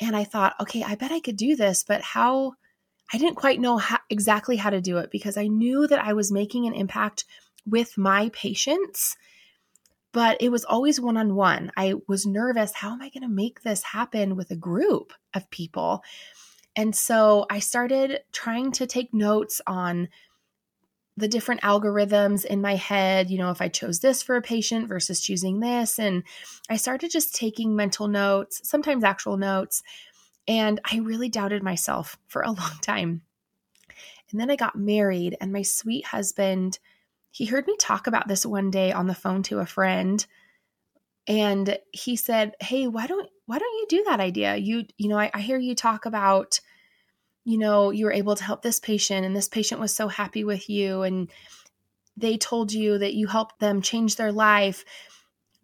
And 0.00 0.16
I 0.16 0.24
thought, 0.24 0.54
okay, 0.60 0.82
I 0.82 0.94
bet 0.94 1.12
I 1.12 1.20
could 1.20 1.36
do 1.36 1.56
this, 1.56 1.84
but 1.84 2.00
how? 2.00 2.54
I 3.12 3.18
didn't 3.18 3.34
quite 3.34 3.60
know 3.60 3.76
how, 3.76 3.98
exactly 4.08 4.56
how 4.56 4.70
to 4.70 4.80
do 4.80 4.98
it 4.98 5.10
because 5.10 5.36
I 5.36 5.48
knew 5.48 5.88
that 5.88 5.98
I 5.98 6.12
was 6.12 6.30
making 6.30 6.66
an 6.66 6.74
impact 6.74 7.24
with 7.66 7.98
my 7.98 8.30
patients, 8.32 9.16
but 10.12 10.40
it 10.40 10.50
was 10.50 10.64
always 10.64 11.00
one 11.00 11.16
on 11.16 11.34
one. 11.34 11.72
I 11.76 11.94
was 12.06 12.24
nervous. 12.24 12.72
How 12.72 12.92
am 12.92 13.02
I 13.02 13.08
going 13.08 13.24
to 13.24 13.28
make 13.28 13.62
this 13.62 13.82
happen 13.82 14.36
with 14.36 14.52
a 14.52 14.56
group 14.56 15.12
of 15.34 15.50
people? 15.50 16.04
And 16.76 16.94
so 16.94 17.46
I 17.50 17.58
started 17.58 18.20
trying 18.32 18.70
to 18.72 18.86
take 18.86 19.12
notes 19.12 19.60
on 19.66 20.08
the 21.16 21.28
different 21.28 21.60
algorithms 21.62 22.44
in 22.44 22.62
my 22.62 22.76
head, 22.76 23.30
you 23.30 23.38
know, 23.38 23.50
if 23.50 23.60
I 23.60 23.68
chose 23.68 24.00
this 24.00 24.22
for 24.22 24.36
a 24.36 24.42
patient 24.42 24.88
versus 24.88 25.20
choosing 25.20 25.60
this. 25.60 25.98
And 25.98 26.22
I 26.68 26.76
started 26.76 27.10
just 27.10 27.34
taking 27.34 27.76
mental 27.76 28.08
notes, 28.08 28.60
sometimes 28.68 29.04
actual 29.04 29.36
notes. 29.36 29.82
And 30.48 30.80
I 30.90 30.98
really 30.98 31.28
doubted 31.28 31.62
myself 31.62 32.18
for 32.26 32.42
a 32.42 32.50
long 32.52 32.78
time. 32.82 33.22
And 34.30 34.40
then 34.40 34.50
I 34.50 34.56
got 34.56 34.76
married, 34.76 35.36
and 35.40 35.52
my 35.52 35.62
sweet 35.62 36.06
husband, 36.06 36.78
he 37.32 37.46
heard 37.46 37.66
me 37.66 37.76
talk 37.78 38.06
about 38.06 38.28
this 38.28 38.46
one 38.46 38.70
day 38.70 38.92
on 38.92 39.06
the 39.06 39.14
phone 39.14 39.42
to 39.44 39.58
a 39.58 39.66
friend. 39.66 40.24
And 41.26 41.78
he 41.92 42.16
said, 42.16 42.54
Hey, 42.60 42.86
why 42.86 43.06
don't 43.06 43.28
why 43.46 43.58
don't 43.58 43.74
you 43.74 43.86
do 43.88 44.04
that 44.08 44.20
idea? 44.20 44.56
You, 44.56 44.84
you 44.96 45.08
know, 45.08 45.18
I, 45.18 45.30
I 45.34 45.40
hear 45.40 45.58
you 45.58 45.74
talk 45.74 46.06
about 46.06 46.60
you 47.50 47.58
know, 47.58 47.90
you 47.90 48.04
were 48.04 48.12
able 48.12 48.36
to 48.36 48.44
help 48.44 48.62
this 48.62 48.80
patient 48.80 49.26
and 49.26 49.34
this 49.34 49.48
patient 49.48 49.80
was 49.80 49.94
so 49.94 50.08
happy 50.08 50.44
with 50.44 50.68
you 50.70 51.02
and 51.02 51.30
they 52.16 52.36
told 52.36 52.72
you 52.72 52.98
that 52.98 53.14
you 53.14 53.26
helped 53.26 53.60
them 53.60 53.82
change 53.82 54.16
their 54.16 54.32
life. 54.32 54.84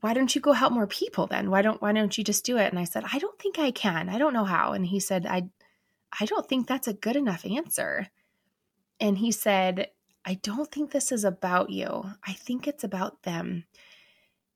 Why 0.00 0.14
don't 0.14 0.34
you 0.34 0.40
go 0.40 0.52
help 0.52 0.72
more 0.72 0.86
people 0.86 1.26
then? 1.26 1.50
Why 1.50 1.62
don't 1.62 1.82
why 1.82 1.92
don't 1.92 2.16
you 2.16 2.24
just 2.24 2.44
do 2.44 2.56
it? 2.58 2.70
And 2.70 2.78
I 2.78 2.84
said, 2.84 3.04
I 3.12 3.18
don't 3.18 3.38
think 3.38 3.58
I 3.58 3.70
can. 3.70 4.08
I 4.08 4.18
don't 4.18 4.32
know 4.32 4.44
how. 4.44 4.72
And 4.72 4.86
he 4.86 5.00
said, 5.00 5.26
I 5.26 5.48
I 6.18 6.24
don't 6.24 6.48
think 6.48 6.66
that's 6.66 6.88
a 6.88 6.94
good 6.94 7.16
enough 7.16 7.44
answer. 7.44 8.08
And 9.00 9.18
he 9.18 9.32
said, 9.32 9.88
I 10.24 10.34
don't 10.34 10.70
think 10.70 10.90
this 10.90 11.12
is 11.12 11.24
about 11.24 11.70
you. 11.70 12.04
I 12.26 12.32
think 12.32 12.66
it's 12.66 12.84
about 12.84 13.22
them. 13.22 13.64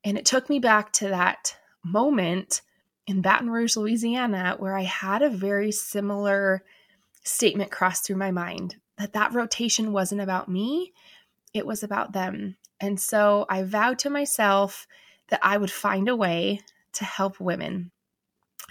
And 0.03 0.17
it 0.17 0.25
took 0.25 0.49
me 0.49 0.59
back 0.59 0.91
to 0.93 1.09
that 1.09 1.55
moment 1.83 2.61
in 3.07 3.21
Baton 3.21 3.49
Rouge, 3.49 3.77
Louisiana, 3.77 4.55
where 4.57 4.75
I 4.75 4.83
had 4.83 5.21
a 5.21 5.29
very 5.29 5.71
similar 5.71 6.63
statement 7.23 7.71
crossed 7.71 8.05
through 8.05 8.17
my 8.17 8.31
mind 8.31 8.75
that 8.97 9.13
that 9.13 9.33
rotation 9.33 9.91
wasn't 9.91 10.21
about 10.21 10.49
me, 10.49 10.93
it 11.53 11.65
was 11.65 11.83
about 11.83 12.13
them. 12.13 12.55
And 12.79 12.99
so 12.99 13.45
I 13.49 13.63
vowed 13.63 13.99
to 13.99 14.09
myself 14.09 14.87
that 15.29 15.39
I 15.43 15.57
would 15.57 15.71
find 15.71 16.07
a 16.07 16.15
way 16.15 16.61
to 16.93 17.05
help 17.05 17.39
women, 17.39 17.91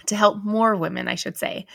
to 0.07 0.15
help 0.15 0.43
more 0.43 0.75
women, 0.75 1.07
I 1.07 1.15
should 1.15 1.37
say. 1.37 1.65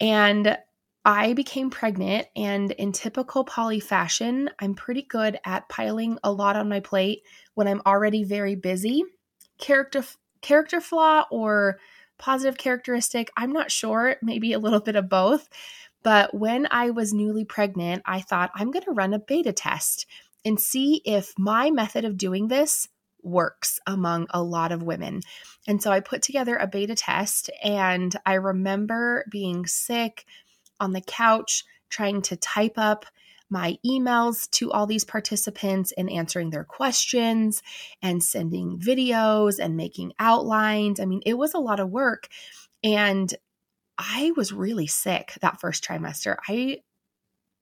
And 0.00 0.56
I 1.04 1.34
became 1.34 1.70
pregnant, 1.70 2.26
and 2.34 2.72
in 2.72 2.90
typical 2.90 3.44
Pauli 3.44 3.78
fashion, 3.78 4.50
I'm 4.58 4.74
pretty 4.74 5.02
good 5.02 5.38
at 5.44 5.68
piling 5.68 6.18
a 6.24 6.32
lot 6.32 6.56
on 6.56 6.68
my 6.68 6.80
plate 6.80 7.22
when 7.54 7.68
I'm 7.68 7.82
already 7.86 8.24
very 8.24 8.56
busy 8.56 9.04
character 9.58 10.04
character 10.42 10.80
flaw 10.80 11.24
or 11.30 11.78
positive 12.18 12.58
characteristic. 12.58 13.30
I'm 13.36 13.52
not 13.52 13.70
sure, 13.70 14.16
maybe 14.22 14.52
a 14.52 14.58
little 14.58 14.80
bit 14.80 14.96
of 14.96 15.08
both. 15.08 15.48
But 16.06 16.32
when 16.32 16.68
I 16.70 16.90
was 16.90 17.12
newly 17.12 17.44
pregnant, 17.44 18.02
I 18.06 18.20
thought 18.20 18.52
I'm 18.54 18.70
going 18.70 18.84
to 18.84 18.92
run 18.92 19.12
a 19.12 19.18
beta 19.18 19.52
test 19.52 20.06
and 20.44 20.60
see 20.60 21.02
if 21.04 21.36
my 21.36 21.72
method 21.72 22.04
of 22.04 22.16
doing 22.16 22.46
this 22.46 22.86
works 23.24 23.80
among 23.88 24.28
a 24.30 24.40
lot 24.40 24.70
of 24.70 24.84
women. 24.84 25.22
And 25.66 25.82
so 25.82 25.90
I 25.90 25.98
put 25.98 26.22
together 26.22 26.56
a 26.58 26.68
beta 26.68 26.94
test, 26.94 27.50
and 27.60 28.14
I 28.24 28.34
remember 28.34 29.24
being 29.32 29.66
sick 29.66 30.26
on 30.78 30.92
the 30.92 31.00
couch 31.00 31.64
trying 31.88 32.22
to 32.22 32.36
type 32.36 32.74
up 32.76 33.04
my 33.50 33.76
emails 33.84 34.48
to 34.50 34.70
all 34.70 34.86
these 34.86 35.04
participants 35.04 35.92
and 35.98 36.08
answering 36.08 36.50
their 36.50 36.62
questions 36.62 37.64
and 38.00 38.22
sending 38.22 38.78
videos 38.78 39.58
and 39.58 39.76
making 39.76 40.12
outlines. 40.20 41.00
I 41.00 41.04
mean, 41.04 41.22
it 41.26 41.34
was 41.34 41.52
a 41.52 41.58
lot 41.58 41.80
of 41.80 41.90
work. 41.90 42.28
And 42.84 43.34
I 43.98 44.32
was 44.36 44.52
really 44.52 44.86
sick 44.86 45.34
that 45.40 45.60
first 45.60 45.84
trimester. 45.84 46.36
I 46.48 46.80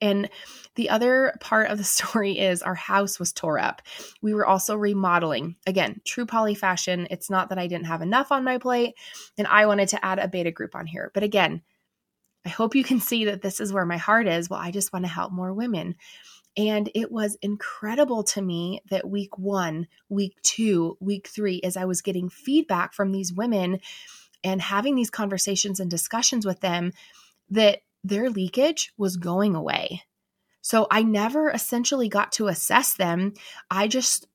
and 0.01 0.29
the 0.75 0.90
other 0.90 1.35
part 1.40 1.70
of 1.70 1.79
the 1.79 1.85
story 1.99 2.38
is 2.38 2.62
our 2.62 2.75
house 2.75 3.18
was 3.18 3.33
tore 3.33 3.59
up. 3.59 3.83
We 4.20 4.35
were 4.35 4.47
also 4.47 4.77
remodeling. 4.77 5.57
Again, 5.66 6.01
true 6.05 6.27
Pauli 6.27 6.55
fashion. 6.55 7.07
It's 7.11 7.31
not 7.31 7.49
that 7.49 7.59
I 7.59 7.66
didn't 7.66 7.87
have 7.87 8.03
enough 8.03 8.33
on 8.33 8.44
my 8.44 8.59
plate 8.59 8.94
and 9.38 9.47
I 9.47 9.66
wanted 9.66 9.88
to 9.90 10.05
add 10.05 10.18
a 10.18 10.29
beta 10.29 10.51
group 10.51 10.75
on 10.75 10.87
here. 10.87 11.11
But 11.14 11.23
again, 11.23 11.62
I 12.44 12.51
hope 12.51 12.75
you 12.75 12.85
can 12.85 13.01
see 13.01 13.25
that 13.25 13.40
this 13.40 13.61
is 13.61 13.73
where 13.73 13.87
my 13.87 13.97
heart 13.97 14.27
is. 14.27 14.51
Well, 14.51 14.61
I 14.61 14.70
just 14.70 14.92
want 14.92 15.07
to 15.07 15.11
help 15.11 15.33
more 15.33 15.55
women. 15.55 15.94
And 16.57 16.90
it 16.94 17.11
was 17.11 17.37
incredible 17.42 18.23
to 18.25 18.42
me 18.42 18.81
that 18.90 19.09
week 19.09 19.38
one, 19.38 19.88
week 20.09 20.37
two, 20.42 20.97
week 21.01 21.27
three, 21.27 21.61
as 21.64 21.77
I 21.77 21.85
was 21.85 22.03
getting 22.03 22.29
feedback 22.29 22.92
from 22.92 23.11
these 23.11 23.33
women 23.33 23.81
and 24.44 24.61
having 24.61 24.94
these 24.94 25.11
conversations 25.11 25.80
and 25.80 25.90
discussions 25.90 26.46
with 26.46 26.61
them, 26.61 26.92
that 27.50 27.80
their 28.04 28.30
leakage 28.30 28.92
was 28.96 29.16
going 29.16 29.54
away. 29.54 30.02
So 30.61 30.87
I 30.90 31.02
never 31.02 31.50
essentially 31.50 32.09
got 32.09 32.33
to 32.33 32.48
assess 32.48 32.94
them. 32.94 33.33
I 33.70 33.88
just 33.88 34.26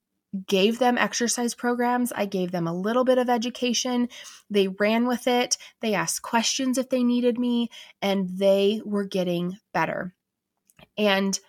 gave 0.47 0.77
them 0.77 0.97
exercise 0.97 1.55
programs. 1.55 2.11
I 2.11 2.25
gave 2.25 2.51
them 2.51 2.67
a 2.67 2.73
little 2.73 3.03
bit 3.03 3.17
of 3.17 3.29
education. 3.29 4.09
They 4.49 4.67
ran 4.67 5.07
with 5.07 5.27
it. 5.27 5.57
They 5.81 5.95
asked 5.95 6.21
questions 6.21 6.77
if 6.77 6.89
they 6.89 7.03
needed 7.03 7.39
me, 7.39 7.69
and 8.01 8.29
they 8.37 8.81
were 8.85 9.05
getting 9.05 9.57
better. 9.73 10.13
And 10.97 11.39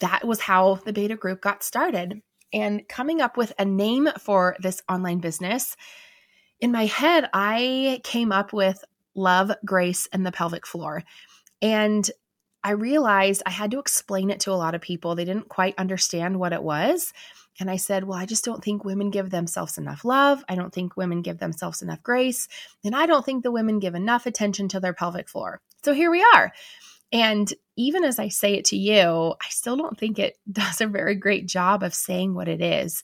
that 0.00 0.26
was 0.26 0.40
how 0.40 0.74
the 0.74 0.92
beta 0.92 1.16
group 1.16 1.40
got 1.40 1.62
started. 1.62 2.20
And 2.52 2.86
coming 2.86 3.22
up 3.22 3.38
with 3.38 3.54
a 3.58 3.64
name 3.64 4.08
for 4.18 4.56
this 4.60 4.82
online 4.90 5.20
business, 5.20 5.74
in 6.62 6.70
my 6.70 6.86
head, 6.86 7.28
I 7.34 8.00
came 8.04 8.30
up 8.30 8.52
with 8.52 8.82
Love, 9.16 9.50
Grace, 9.64 10.08
and 10.12 10.24
the 10.24 10.32
Pelvic 10.32 10.64
Floor. 10.64 11.02
And 11.60 12.08
I 12.64 12.70
realized 12.70 13.42
I 13.44 13.50
had 13.50 13.72
to 13.72 13.80
explain 13.80 14.30
it 14.30 14.40
to 14.40 14.52
a 14.52 14.54
lot 14.54 14.76
of 14.76 14.80
people. 14.80 15.14
They 15.14 15.24
didn't 15.24 15.48
quite 15.48 15.74
understand 15.76 16.38
what 16.38 16.52
it 16.52 16.62
was. 16.62 17.12
And 17.58 17.68
I 17.68 17.76
said, 17.76 18.04
Well, 18.04 18.16
I 18.16 18.26
just 18.26 18.44
don't 18.44 18.62
think 18.62 18.84
women 18.84 19.10
give 19.10 19.30
themselves 19.30 19.76
enough 19.76 20.04
love. 20.04 20.44
I 20.48 20.54
don't 20.54 20.72
think 20.72 20.96
women 20.96 21.20
give 21.20 21.38
themselves 21.38 21.82
enough 21.82 22.02
grace. 22.02 22.46
And 22.84 22.94
I 22.94 23.06
don't 23.06 23.26
think 23.26 23.42
the 23.42 23.50
women 23.50 23.80
give 23.80 23.96
enough 23.96 24.24
attention 24.24 24.68
to 24.68 24.80
their 24.80 24.94
pelvic 24.94 25.28
floor. 25.28 25.60
So 25.84 25.92
here 25.92 26.12
we 26.12 26.24
are. 26.34 26.52
And 27.12 27.52
even 27.76 28.04
as 28.04 28.20
I 28.20 28.28
say 28.28 28.54
it 28.54 28.66
to 28.66 28.76
you, 28.76 29.34
I 29.40 29.48
still 29.50 29.76
don't 29.76 29.98
think 29.98 30.18
it 30.18 30.38
does 30.50 30.80
a 30.80 30.86
very 30.86 31.16
great 31.16 31.46
job 31.48 31.82
of 31.82 31.92
saying 31.92 32.34
what 32.34 32.48
it 32.48 32.62
is. 32.62 33.02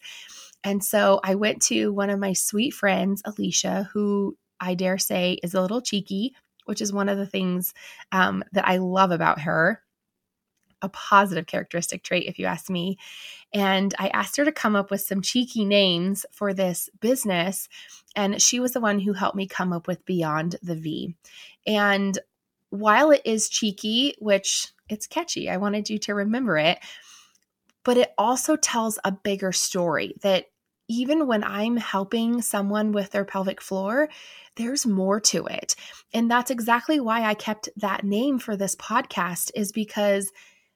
And 0.65 0.83
so 0.85 1.21
I 1.23 1.35
went 1.35 1.63
to 1.63 1.93
one 1.93 2.11
of 2.11 2.19
my 2.19 2.33
sweet 2.33 2.71
friends, 2.75 3.23
Alicia, 3.25 3.89
who 3.93 4.37
I 4.61 4.75
dare 4.75 4.99
say 4.99 5.39
is 5.43 5.55
a 5.55 5.61
little 5.61 5.81
cheeky, 5.81 6.35
which 6.65 6.81
is 6.81 6.93
one 6.93 7.09
of 7.09 7.17
the 7.19 7.27
things 7.27 7.75
um, 8.13 8.45
that 8.53 8.67
I 8.67 8.79
love 8.79 9.11
about 9.11 9.41
her 9.41 9.83
a 10.83 10.89
positive 10.89 11.47
characteristic 11.47 12.03
trait, 12.03 12.27
if 12.27 12.39
you 12.39 12.47
ask 12.47 12.71
me. 12.71 12.99
And 13.53 13.95
I 13.99 14.09
asked 14.09 14.37
her 14.37 14.45
to 14.45 14.53
come 14.53 14.77
up 14.77 14.91
with 14.91 15.01
some 15.01 15.23
cheeky 15.23 15.65
names 15.65 16.27
for 16.31 16.53
this 16.55 16.89
business. 17.01 17.69
And 18.15 18.41
she 18.41 18.61
was 18.61 18.73
the 18.73 18.81
one 18.81 19.01
who 19.01 19.13
helped 19.13 19.37
me 19.37 19.47
come 19.47 19.73
up 19.73 19.87
with 19.87 20.05
Beyond 20.05 20.57
the 20.63 20.77
V. 20.77 21.15
And 21.67 22.19
while 22.71 23.11
it 23.11 23.23
is 23.25 23.49
cheeky, 23.49 24.15
which 24.19 24.69
it's 24.89 25.07
catchy, 25.07 25.51
I 25.51 25.57
wanted 25.57 25.89
you 25.91 25.99
to 26.01 26.15
remember 26.15 26.59
it, 26.59 26.79
but 27.89 27.97
it 27.97 28.13
also 28.19 28.55
tells 28.55 28.99
a 29.03 29.11
bigger 29.11 29.51
story 29.51 30.13
that 30.21 30.45
even 30.91 31.27
when 31.27 31.43
I'm 31.43 31.79
helping 31.79 32.43
someone 32.43 32.93
with 32.93 33.13
their 33.13 33.25
pelvic 33.25 33.63
floor, 33.63 34.11
there's 34.57 34.85
more 34.85 35.21
to 35.21 35.47
it. 35.47 35.75
And 36.13 36.31
that's 36.31 36.51
exactly 36.51 37.01
why 37.01 37.25
I 37.25 37.33
kept 37.33 37.71
that 37.79 38.05
name 38.05 38.41
for 38.41 38.59
this 38.59 38.77
podcast 38.77 39.53
is 39.55 39.73
because 39.73 40.31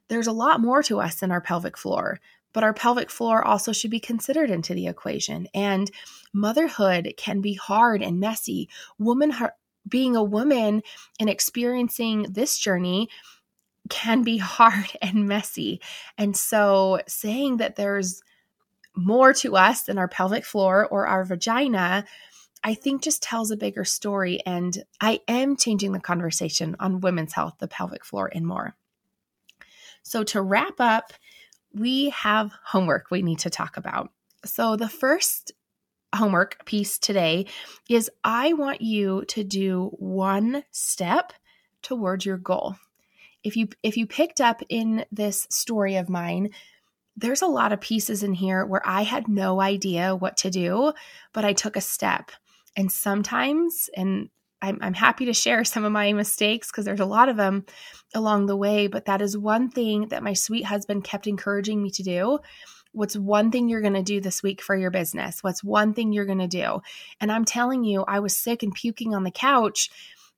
there's 0.09 0.27
a 0.27 0.33
lot 0.33 0.63
more 0.63 0.83
to 0.85 1.01
us 1.01 1.17
than 1.17 1.31
our 1.31 1.43
pelvic 1.43 1.77
floor, 1.77 2.19
but 2.55 2.65
our 2.65 2.73
pelvic 2.73 3.11
floor 3.11 3.45
also 3.45 3.73
should 3.73 3.91
be 3.91 4.01
considered 4.01 4.49
into 4.49 4.73
the 4.73 4.87
equation. 4.87 5.49
And 5.53 5.91
motherhood 6.33 7.13
can 7.19 7.43
be 7.43 7.53
hard 7.53 8.01
and 8.01 8.21
messy. 8.21 8.71
Woman, 8.99 9.35
being 9.87 10.17
a 10.17 10.25
woman 10.25 10.81
and 11.21 11.29
experiencing 11.29 12.29
this 12.31 12.57
journey 12.57 13.11
can 13.89 14.23
be 14.23 14.39
hard 14.39 14.91
and 15.01 15.27
messy. 15.29 15.81
And 16.19 16.37
so, 16.37 17.01
saying 17.07 17.59
that 17.59 17.77
there's 17.77 18.23
more 18.95 19.33
to 19.33 19.57
us 19.57 19.83
than 19.83 19.99
our 19.99 20.09
pelvic 20.09 20.45
floor 20.45 20.87
or 20.87 21.07
our 21.07 21.25
vagina, 21.25 22.05
I 22.63 22.75
think 22.75 23.03
just 23.03 23.23
tells 23.23 23.51
a 23.51 23.57
bigger 23.57 23.85
story. 23.85 24.41
And 24.45 24.85
I 25.01 25.21
am 25.27 25.57
changing 25.57 25.93
the 25.93 26.01
conversation 26.01 26.77
on 26.79 27.01
women's 27.01 27.33
health, 27.33 27.55
the 27.59 27.69
pelvic 27.69 28.05
floor, 28.05 28.31
and 28.33 28.47
more. 28.47 28.77
So, 30.03 30.25
to 30.25 30.43
wrap 30.43 30.81
up, 30.81 31.13
we 31.75 32.11
have 32.11 32.53
homework 32.65 33.11
we 33.11 33.23
need 33.23 33.41
to 33.41 33.51
talk 33.51 33.77
about. 33.77 34.11
So, 34.45 34.77
the 34.77 34.89
first 34.89 35.53
homework 36.15 36.65
piece 36.67 36.99
today 36.99 37.47
is 37.89 38.11
I 38.23 38.53
want 38.53 38.83
you 38.83 39.25
to 39.29 39.45
do 39.45 39.91
one 39.99 40.65
step 40.71 41.33
towards 41.81 42.27
your 42.27 42.37
goal. 42.37 42.77
If 43.45 43.57
you 43.57 43.69
if 43.83 43.97
you 43.97 44.07
picked 44.07 44.41
up 44.41 44.63
in 44.69 45.05
this 45.11 45.47
story 45.51 45.97
of 45.97 46.09
mine, 46.09 46.51
there's 47.17 47.43
a 47.43 47.47
lot 47.47 47.73
of 47.73 47.81
pieces 47.81 48.23
in 48.23 48.35
here 48.35 48.65
where 48.65 48.83
I 48.85 49.03
had 49.03 49.29
no 49.29 49.61
idea 49.61 50.17
what 50.17 50.37
to 50.39 50.51
do, 50.51 50.93
but 51.33 51.45
I 51.45 51.53
took 51.53 51.77
a 51.77 51.81
step. 51.81 52.31
And 52.77 52.91
sometimes, 52.91 53.91
and 53.97 54.31
I'm, 54.63 54.79
I'm 54.81 54.95
happy 54.95 55.27
to 55.27 55.35
share 55.35 55.65
some 55.65 55.85
of 55.85 55.93
my 55.93 56.13
mistakes 56.13 56.71
because 56.71 56.85
there's 56.85 57.01
a 57.01 57.07
lot 57.07 57.29
of 57.29 57.37
them 57.37 57.67
along 58.15 58.47
the 58.47 58.57
way. 58.57 58.87
But 58.87 59.07
that 59.07 59.21
is 59.21 59.37
one 59.37 59.71
thing 59.71 60.09
that 60.09 60.23
my 60.23 60.33
sweet 60.33 60.65
husband 60.65 61.05
kept 61.05 61.27
encouraging 61.27 61.83
me 61.83 61.91
to 61.91 62.03
do. 62.03 62.39
What's 62.93 63.17
one 63.17 63.51
thing 63.51 63.69
you're 63.69 63.81
going 63.81 63.95
to 63.95 64.03
do 64.03 64.21
this 64.21 64.43
week 64.43 64.61
for 64.61 64.77
your 64.77 64.91
business? 64.91 65.43
What's 65.43 65.65
one 65.65 65.95
thing 65.95 66.13
you're 66.13 66.27
going 66.27 66.39
to 66.39 66.47
do? 66.47 66.81
And 67.21 67.33
I'm 67.33 67.47
telling 67.47 67.85
you, 67.85 68.05
I 68.07 68.21
was 68.21 68.37
sick 68.37 68.63
and 68.63 68.73
puking 68.75 69.15
on 69.15 69.25
the 69.25 69.31
couch. 69.31 69.89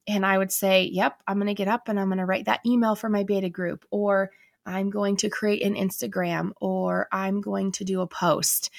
And 0.07 0.25
I 0.25 0.37
would 0.39 0.53
say, 0.53 0.85
Yep, 0.93 1.23
I'm 1.27 1.37
going 1.37 1.47
to 1.49 1.55
get 1.55 1.69
up 1.69 1.89
and 1.89 1.99
I'm 1.99 2.09
going 2.09 2.19
to 2.19 2.27
write 2.27 2.47
that 2.47 2.61
email 2.67 2.95
for 2.95 3.09
my 3.09 3.25
beta 3.25 3.49
group, 3.49 3.85
or 3.91 4.31
I'm 4.67 4.91
going 4.91 5.17
to 5.19 5.31
create 5.31 5.63
an 5.63 5.75
Instagram, 5.75 6.53
or 6.61 7.09
I'm 7.13 7.41
going 7.41 7.73
to 7.73 7.85
do 7.85 8.01
a 8.01 8.07
post 8.07 8.71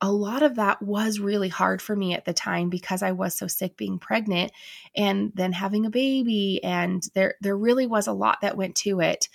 a 0.00 0.10
lot 0.10 0.42
of 0.42 0.56
that 0.56 0.80
was 0.80 1.20
really 1.20 1.48
hard 1.48 1.82
for 1.82 1.94
me 1.94 2.14
at 2.14 2.24
the 2.24 2.32
time 2.32 2.70
because 2.70 3.02
I 3.02 3.12
was 3.12 3.36
so 3.36 3.46
sick 3.46 3.76
being 3.76 3.98
pregnant 3.98 4.52
and 4.96 5.30
then 5.34 5.52
having 5.52 5.84
a 5.84 5.90
baby 5.90 6.60
and 6.64 7.02
there 7.14 7.34
there 7.40 7.56
really 7.56 7.86
was 7.86 8.06
a 8.06 8.12
lot 8.12 8.38
that 8.40 8.56
went 8.56 8.76
to 8.76 9.00
it. 9.00 9.28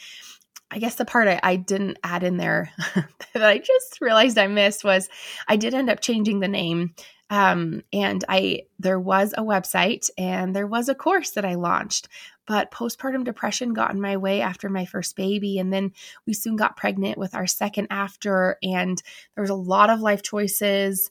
I 0.72 0.80
guess 0.80 0.96
the 0.96 1.06
part 1.06 1.28
I, 1.28 1.40
I 1.44 1.56
didn't 1.58 2.00
add 2.04 2.24
in 2.24 2.38
there 2.38 2.72
that 3.34 3.44
I 3.44 3.60
just 3.60 4.02
realized 4.02 4.40
I 4.40 4.48
missed 4.48 4.84
was 4.84 5.08
I 5.48 5.56
did 5.56 5.76
end 5.76 5.90
up 5.90 6.00
changing 6.00 6.40
the 6.40 6.48
name 6.48 6.96
um, 7.30 7.82
and 7.92 8.24
I 8.30 8.64
there 8.78 9.00
was 9.00 9.34
a 9.34 9.44
website 9.44 10.10
and 10.18 10.56
there 10.56 10.68
was 10.68 10.90
a 10.90 10.96
course 10.96 11.32
that 11.32 11.46
I 11.46 11.56
launched, 11.56 12.08
but 12.46 12.72
postpartum 12.72 13.24
depression 13.24 13.74
got 13.74 13.94
in 13.94 14.02
my 14.02 14.18
way 14.18 14.42
after 14.42 14.70
my 14.70 14.86
first 14.86 15.16
baby, 15.16 15.58
and 15.58 15.74
then 15.74 15.92
we 16.28 16.34
soon 16.34 16.56
got 16.56 16.78
pregnant 16.78 17.18
with 17.18 17.34
our 17.34 17.48
second 17.48 17.88
after, 17.90 18.58
and 18.62 19.02
there 19.36 19.42
was 19.42 19.50
a 19.50 19.56
lot 19.56 19.90
of 19.90 20.00
life 20.00 20.22
choices 20.22 21.10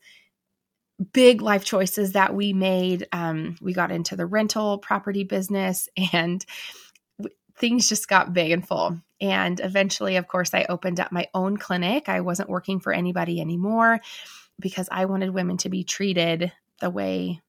big 1.12 1.42
life 1.42 1.64
choices 1.64 2.12
that 2.12 2.34
we 2.34 2.52
made. 2.52 3.06
Um, 3.12 3.56
we 3.60 3.72
got 3.72 3.90
into 3.90 4.14
the 4.14 4.26
rental 4.26 4.78
property 4.78 5.24
business 5.24 5.88
and 6.12 6.44
things 7.56 7.88
just 7.88 8.08
got 8.08 8.32
big 8.32 8.50
and 8.50 8.66
full. 8.66 9.00
And 9.20 9.60
eventually, 9.60 10.16
of 10.16 10.28
course, 10.28 10.54
I 10.54 10.66
opened 10.68 11.00
up 11.00 11.12
my 11.12 11.28
own 11.34 11.56
clinic. 11.56 12.08
I 12.08 12.20
wasn't 12.20 12.48
working 12.48 12.80
for 12.80 12.92
anybody 12.92 13.40
anymore 13.40 14.00
because 14.60 14.88
I 14.90 15.06
wanted 15.06 15.30
women 15.30 15.56
to 15.58 15.68
be 15.68 15.84
treated 15.84 16.52
the 16.80 16.90
way 16.90 17.40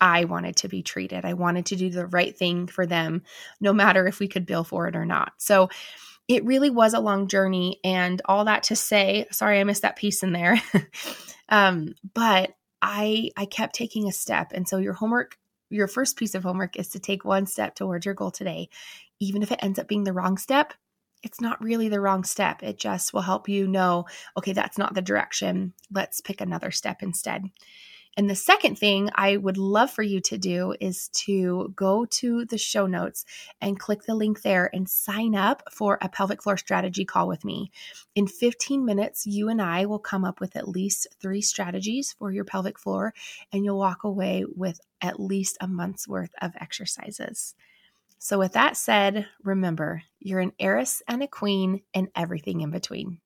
I 0.00 0.24
wanted 0.24 0.56
to 0.56 0.68
be 0.68 0.82
treated. 0.82 1.24
I 1.24 1.34
wanted 1.34 1.66
to 1.66 1.76
do 1.76 1.90
the 1.90 2.06
right 2.06 2.36
thing 2.36 2.66
for 2.66 2.86
them, 2.86 3.22
no 3.60 3.72
matter 3.72 4.06
if 4.06 4.20
we 4.20 4.28
could 4.28 4.46
bill 4.46 4.64
for 4.64 4.86
it 4.86 4.96
or 4.96 5.04
not. 5.04 5.32
So 5.38 5.70
it 6.28 6.44
really 6.44 6.70
was 6.70 6.94
a 6.94 7.00
long 7.00 7.26
journey. 7.26 7.80
And 7.82 8.22
all 8.26 8.44
that 8.44 8.64
to 8.64 8.76
say, 8.76 9.26
sorry, 9.32 9.58
I 9.58 9.64
missed 9.64 9.82
that 9.82 9.96
piece 9.96 10.22
in 10.22 10.32
there. 10.32 10.60
um, 11.48 11.94
but 12.14 12.52
I 12.80 13.30
I 13.36 13.46
kept 13.46 13.74
taking 13.74 14.08
a 14.08 14.12
step. 14.12 14.52
And 14.54 14.68
so 14.68 14.78
your 14.78 14.92
homework 14.92 15.36
your 15.70 15.88
first 15.88 16.16
piece 16.16 16.34
of 16.34 16.44
homework 16.44 16.78
is 16.78 16.88
to 16.90 16.98
take 16.98 17.24
one 17.24 17.46
step 17.46 17.74
towards 17.74 18.06
your 18.06 18.14
goal 18.14 18.30
today. 18.30 18.68
Even 19.20 19.42
if 19.42 19.52
it 19.52 19.58
ends 19.62 19.78
up 19.78 19.88
being 19.88 20.04
the 20.04 20.12
wrong 20.12 20.38
step, 20.38 20.72
it's 21.22 21.40
not 21.40 21.62
really 21.62 21.88
the 21.88 22.00
wrong 22.00 22.24
step. 22.24 22.62
It 22.62 22.78
just 22.78 23.12
will 23.12 23.22
help 23.22 23.48
you 23.48 23.66
know, 23.66 24.06
okay, 24.36 24.52
that's 24.52 24.78
not 24.78 24.94
the 24.94 25.02
direction. 25.02 25.72
Let's 25.90 26.20
pick 26.20 26.40
another 26.40 26.70
step 26.70 27.02
instead. 27.02 27.44
And 28.18 28.28
the 28.28 28.34
second 28.34 28.76
thing 28.76 29.10
I 29.14 29.36
would 29.36 29.58
love 29.58 29.92
for 29.92 30.02
you 30.02 30.20
to 30.22 30.36
do 30.36 30.74
is 30.80 31.08
to 31.26 31.72
go 31.76 32.04
to 32.04 32.44
the 32.46 32.58
show 32.58 32.88
notes 32.88 33.24
and 33.60 33.78
click 33.78 34.02
the 34.02 34.16
link 34.16 34.42
there 34.42 34.68
and 34.72 34.90
sign 34.90 35.36
up 35.36 35.62
for 35.70 35.98
a 36.02 36.08
pelvic 36.08 36.42
floor 36.42 36.56
strategy 36.56 37.04
call 37.04 37.28
with 37.28 37.44
me. 37.44 37.70
In 38.16 38.26
15 38.26 38.84
minutes, 38.84 39.24
you 39.24 39.48
and 39.48 39.62
I 39.62 39.86
will 39.86 40.00
come 40.00 40.24
up 40.24 40.40
with 40.40 40.56
at 40.56 40.66
least 40.66 41.06
three 41.20 41.40
strategies 41.40 42.12
for 42.18 42.32
your 42.32 42.44
pelvic 42.44 42.76
floor, 42.76 43.14
and 43.52 43.64
you'll 43.64 43.78
walk 43.78 44.02
away 44.02 44.44
with 44.52 44.80
at 45.00 45.20
least 45.20 45.56
a 45.60 45.68
month's 45.68 46.08
worth 46.08 46.32
of 46.42 46.56
exercises. 46.60 47.54
So, 48.18 48.38
with 48.38 48.52
that 48.54 48.76
said, 48.76 49.26
remember 49.42 50.02
you're 50.18 50.40
an 50.40 50.52
heiress 50.58 51.02
and 51.06 51.22
a 51.22 51.28
queen 51.28 51.82
and 51.94 52.08
everything 52.16 52.60
in 52.60 52.70
between. 52.70 53.20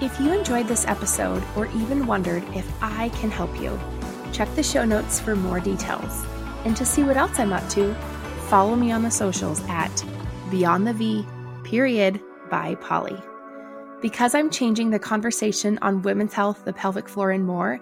If 0.00 0.18
you 0.18 0.32
enjoyed 0.32 0.66
this 0.66 0.86
episode 0.86 1.42
or 1.54 1.66
even 1.66 2.06
wondered 2.06 2.42
if 2.54 2.66
I 2.82 3.10
can 3.10 3.30
help 3.30 3.54
you, 3.60 3.78
check 4.32 4.48
the 4.54 4.62
show 4.62 4.86
notes 4.86 5.20
for 5.20 5.36
more 5.36 5.60
details. 5.60 6.24
And 6.64 6.74
to 6.78 6.86
see 6.86 7.02
what 7.02 7.18
else 7.18 7.38
I'm 7.38 7.52
up 7.52 7.68
to, 7.70 7.94
follow 8.48 8.74
me 8.76 8.90
on 8.92 9.02
the 9.02 9.10
socials 9.10 9.62
at 9.68 10.04
Beyond 10.50 10.86
the 10.86 10.94
V, 10.94 11.26
period, 11.64 12.18
by 12.50 12.76
Pauli. 12.76 13.16
Because 14.00 14.34
I'm 14.34 14.48
changing 14.48 14.88
the 14.88 14.98
conversation 14.98 15.78
on 15.82 16.00
women's 16.00 16.32
health, 16.32 16.64
the 16.64 16.72
pelvic 16.72 17.06
floor, 17.06 17.30
and 17.30 17.44
more, 17.44 17.78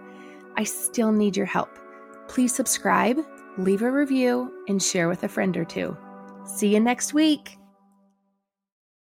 I 0.57 0.65
still 0.65 1.13
need 1.13 1.37
your 1.37 1.47
help. 1.47 1.79
Please 2.27 2.53
subscribe, 2.53 3.19
leave 3.59 3.83
a 3.83 3.91
review, 3.91 4.53
and 4.69 4.83
share 4.83 5.09
with 5.09 5.25
a 5.25 5.29
friend 5.29 5.57
or 5.57 5.65
two. 5.65 5.97
See 6.47 6.73
you 6.73 6.81
next 6.81 7.13
week. 7.13 7.59